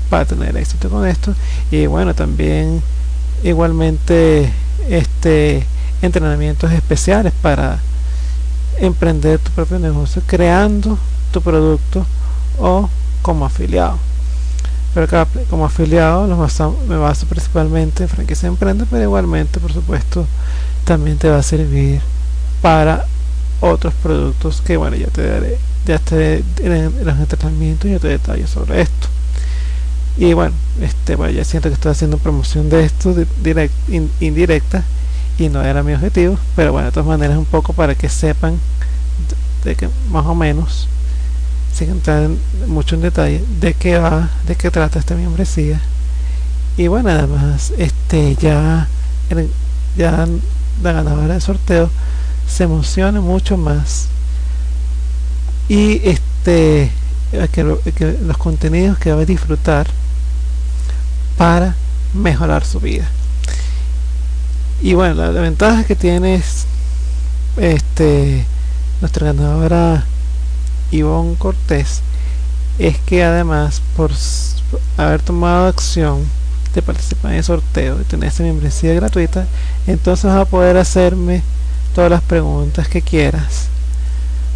para 0.10 0.26
tener 0.26 0.56
éxito 0.58 0.90
con 0.90 1.08
esto. 1.08 1.34
Y 1.72 1.86
bueno 1.86 2.14
también 2.14 2.82
igualmente 3.46 4.52
este 4.90 5.64
entrenamientos 6.02 6.72
especiales 6.72 7.32
para 7.42 7.80
emprender 8.80 9.40
tu 9.40 9.52
propio 9.52 9.80
negocio 9.80 10.22
creando 10.26 10.98
tu 11.32 11.42
producto 11.42 12.06
o 12.60 12.90
como 13.22 13.46
afiliado. 13.46 13.98
Pero 14.94 15.06
acá 15.06 15.28
como 15.50 15.66
afiliado 15.66 16.28
me 16.88 16.98
baso 16.98 17.28
principalmente 17.28 18.04
en 18.04 18.10
franquicia 18.10 18.48
emprende 18.48 18.86
pero 18.90 19.04
igualmente 19.04 19.60
por 19.60 19.72
supuesto 19.72 20.26
también 20.84 21.18
te 21.18 21.30
va 21.30 21.38
a 21.38 21.44
servir 21.44 22.02
para 22.62 23.06
otros 23.62 23.94
productos 24.02 24.62
que 24.62 24.78
bueno 24.78 24.96
ya 24.96 25.08
te 25.08 25.28
daré 25.28 25.58
ya 25.86 26.00
te 26.00 26.44
en 26.62 27.06
los 27.06 27.20
entrenamientos 27.20 27.92
yo 27.92 28.00
te 28.00 28.08
detallo 28.08 28.48
sobre 28.48 28.82
esto 28.82 29.08
y 30.18 30.34
bueno 30.34 30.56
este 30.82 31.16
bueno, 31.16 31.34
ya 31.34 31.44
siento 31.44 31.70
que 31.70 31.76
estoy 31.76 31.92
haciendo 31.92 32.18
promoción 32.18 32.70
de 32.70 32.86
esto 32.86 33.14
de 33.14 33.28
direct, 33.44 33.74
indirecta 34.20 34.84
y 35.38 35.50
no 35.50 35.62
era 35.62 35.84
mi 35.84 35.94
objetivo 35.94 36.38
pero 36.56 36.72
bueno 36.72 36.88
de 36.88 36.92
todas 36.92 37.08
maneras 37.08 37.38
un 37.38 37.46
poco 37.46 37.74
para 37.74 37.96
que 37.96 38.10
sepan 38.10 38.58
de 39.64 39.76
que 39.76 39.90
más 40.10 40.26
o 40.26 40.36
menos 40.36 40.88
sin 41.76 41.90
entrar 41.90 42.30
mucho 42.68 42.96
en 42.96 43.02
detalle 43.02 43.44
de 43.60 43.74
qué 43.74 43.98
va 43.98 44.30
de 44.48 44.56
qué 44.56 44.72
trata 44.72 44.98
esta 44.98 45.14
membresía. 45.16 45.82
Y 46.78 46.88
bueno 46.88 47.10
además 47.10 47.74
este 47.78 48.36
ya 48.36 48.88
ya 49.98 50.26
la 50.82 50.92
ganadora 50.94 51.34
del 51.34 51.42
sorteo 51.42 51.90
se 52.48 52.64
emociona 52.64 53.20
mucho 53.20 53.58
más. 53.58 54.08
Y 55.68 56.02
este 56.08 56.92
que, 57.32 57.92
que 57.96 58.18
los 58.22 58.38
contenidos 58.38 58.98
que 58.98 59.12
va 59.12 59.22
a 59.22 59.26
disfrutar 59.26 59.88
para 61.38 61.76
mejorar 62.14 62.66
su 62.66 62.80
vida. 62.80 63.08
Y 64.82 64.94
bueno 64.94 65.16
la, 65.16 65.42
ventaja 65.42 65.84
que 65.84 65.96
tiene 65.96 66.36
es 66.36 66.66
este 67.58 68.46
nuestra 69.02 69.28
ganadora 69.28 70.06
Ivonne 70.92 71.36
Cortés 71.38 72.02
es 72.78 72.98
que 73.00 73.24
además 73.24 73.82
por 73.96 74.12
haber 74.98 75.22
tomado 75.22 75.68
acción 75.68 76.26
de 76.74 76.82
participar 76.82 77.32
en 77.32 77.38
el 77.38 77.44
sorteo 77.44 78.02
y 78.02 78.04
tener 78.04 78.28
esta 78.28 78.44
membresía 78.44 78.94
gratuita 78.94 79.48
entonces 79.88 80.26
vas 80.26 80.42
a 80.42 80.46
poder 80.46 80.76
hacerme 80.76 81.42
todas 81.94 82.12
las 82.12 82.22
preguntas 82.22 82.90
que 82.90 83.02
quieras 83.02 83.68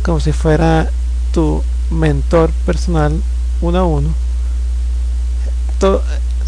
como 0.04 0.20
si 0.20 0.34
fuera 0.34 0.90
tu 1.34 1.64
mentor 1.90 2.52
personal 2.66 3.22
uno 3.62 3.78
a 3.80 3.86
uno 3.86 4.10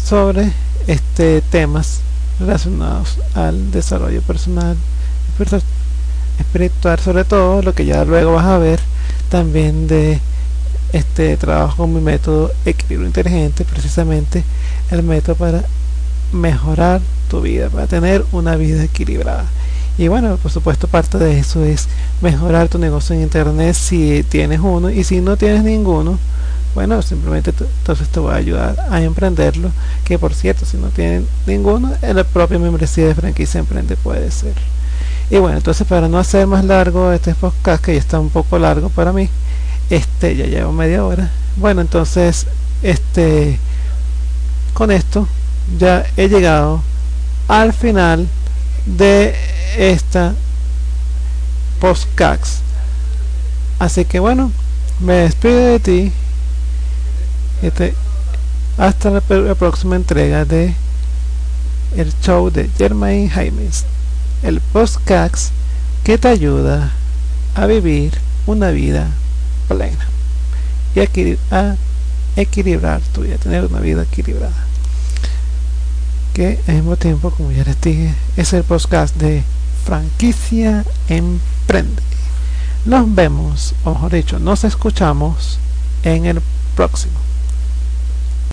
sobre 0.02 0.52
este 0.86 1.40
temas 1.40 2.00
relacionados 2.38 3.18
al 3.34 3.70
desarrollo 3.70 4.20
personal 4.22 4.76
espiritual 6.38 6.98
sobre 6.98 7.24
todo 7.24 7.62
lo 7.62 7.74
que 7.74 7.86
ya 7.86 8.04
luego 8.04 8.34
vas 8.34 8.46
a 8.46 8.58
ver 8.58 8.80
también 9.30 9.86
de 9.86 10.20
este 10.92 11.36
trabajo 11.36 11.78
con 11.78 11.94
mi 11.94 12.00
método 12.00 12.52
equilibrio 12.66 13.06
inteligente 13.06 13.64
precisamente 13.64 14.44
el 14.90 15.02
método 15.02 15.36
para 15.36 15.64
mejorar 16.32 17.00
tu 17.30 17.40
vida 17.40 17.70
para 17.70 17.86
tener 17.86 18.24
una 18.32 18.56
vida 18.56 18.84
equilibrada 18.84 19.46
y 19.98 20.08
bueno 20.08 20.36
por 20.36 20.50
supuesto 20.50 20.88
parte 20.88 21.18
de 21.18 21.38
eso 21.38 21.64
es 21.64 21.88
mejorar 22.20 22.68
tu 22.68 22.78
negocio 22.78 23.14
en 23.14 23.22
internet 23.22 23.74
si 23.74 24.22
tienes 24.22 24.60
uno 24.60 24.90
y 24.90 25.04
si 25.04 25.20
no 25.20 25.36
tienes 25.36 25.64
ninguno 25.64 26.18
bueno 26.74 27.02
simplemente 27.02 27.52
entonces 27.58 28.08
te 28.08 28.18
voy 28.18 28.32
a 28.32 28.36
ayudar 28.36 28.76
a 28.88 29.02
emprenderlo 29.02 29.70
que 30.04 30.18
por 30.18 30.32
cierto 30.32 30.64
si 30.64 30.78
no 30.78 30.88
tienen 30.88 31.26
ninguno 31.46 31.92
en 32.00 32.16
la 32.16 32.24
propia 32.24 32.58
membresía 32.58 33.06
de 33.06 33.14
franquicia 33.14 33.60
emprende 33.60 33.96
puede 33.96 34.30
ser. 34.30 34.54
Y 35.30 35.36
bueno 35.36 35.58
entonces 35.58 35.86
para 35.86 36.08
no 36.08 36.18
hacer 36.18 36.46
más 36.46 36.64
largo 36.64 37.12
este 37.12 37.34
podcast 37.34 37.84
que 37.84 37.92
ya 37.92 37.98
está 37.98 38.18
un 38.18 38.30
poco 38.30 38.58
largo 38.58 38.88
para 38.88 39.12
mí 39.12 39.28
este 39.90 40.34
ya 40.34 40.46
llevo 40.46 40.72
media 40.72 41.04
hora. 41.04 41.30
Bueno 41.56 41.82
entonces 41.82 42.46
este 42.82 43.58
con 44.72 44.90
esto 44.90 45.28
ya 45.78 46.06
he 46.16 46.28
llegado 46.28 46.82
al 47.48 47.74
final 47.74 48.26
de 48.86 49.34
esta 49.76 50.34
postcax. 51.80 52.58
Así 53.78 54.04
que 54.04 54.20
bueno 54.20 54.52
me 55.00 55.14
despido 55.14 55.58
de 55.58 55.80
ti. 55.80 56.12
Este, 57.62 57.94
hasta 58.78 59.10
la, 59.10 59.20
próxima 59.20 59.96
entrega 59.96 60.44
de 60.44 60.74
el 61.96 62.12
show 62.20 62.50
de 62.50 62.68
Germain 62.78 63.28
Jaimes, 63.28 63.84
el 64.42 64.60
postcax 64.60 65.50
que 66.04 66.18
te 66.18 66.28
ayuda 66.28 66.90
a 67.54 67.66
vivir 67.66 68.12
una 68.46 68.70
vida 68.70 69.08
plena 69.68 70.06
y 70.94 71.00
a, 71.00 71.76
equilibrar 72.34 73.00
tu 73.12 73.22
vida, 73.22 73.36
tener 73.36 73.66
una 73.66 73.80
vida 73.80 74.04
equilibrada. 74.04 74.66
Que 76.32 76.58
al 76.66 76.76
mismo 76.76 76.96
tiempo, 76.96 77.30
como 77.30 77.52
ya 77.52 77.62
les 77.64 77.80
dije, 77.80 78.14
es 78.36 78.52
el 78.54 78.64
podcast 78.64 79.14
de 79.16 79.42
franquicia 79.84 80.84
emprende. 81.08 82.02
Nos 82.84 83.14
vemos, 83.14 83.74
o 83.84 83.90
mejor 83.90 84.12
dicho, 84.12 84.38
nos 84.38 84.64
escuchamos 84.64 85.58
en 86.02 86.26
el 86.26 86.40
próximo. 86.74 87.31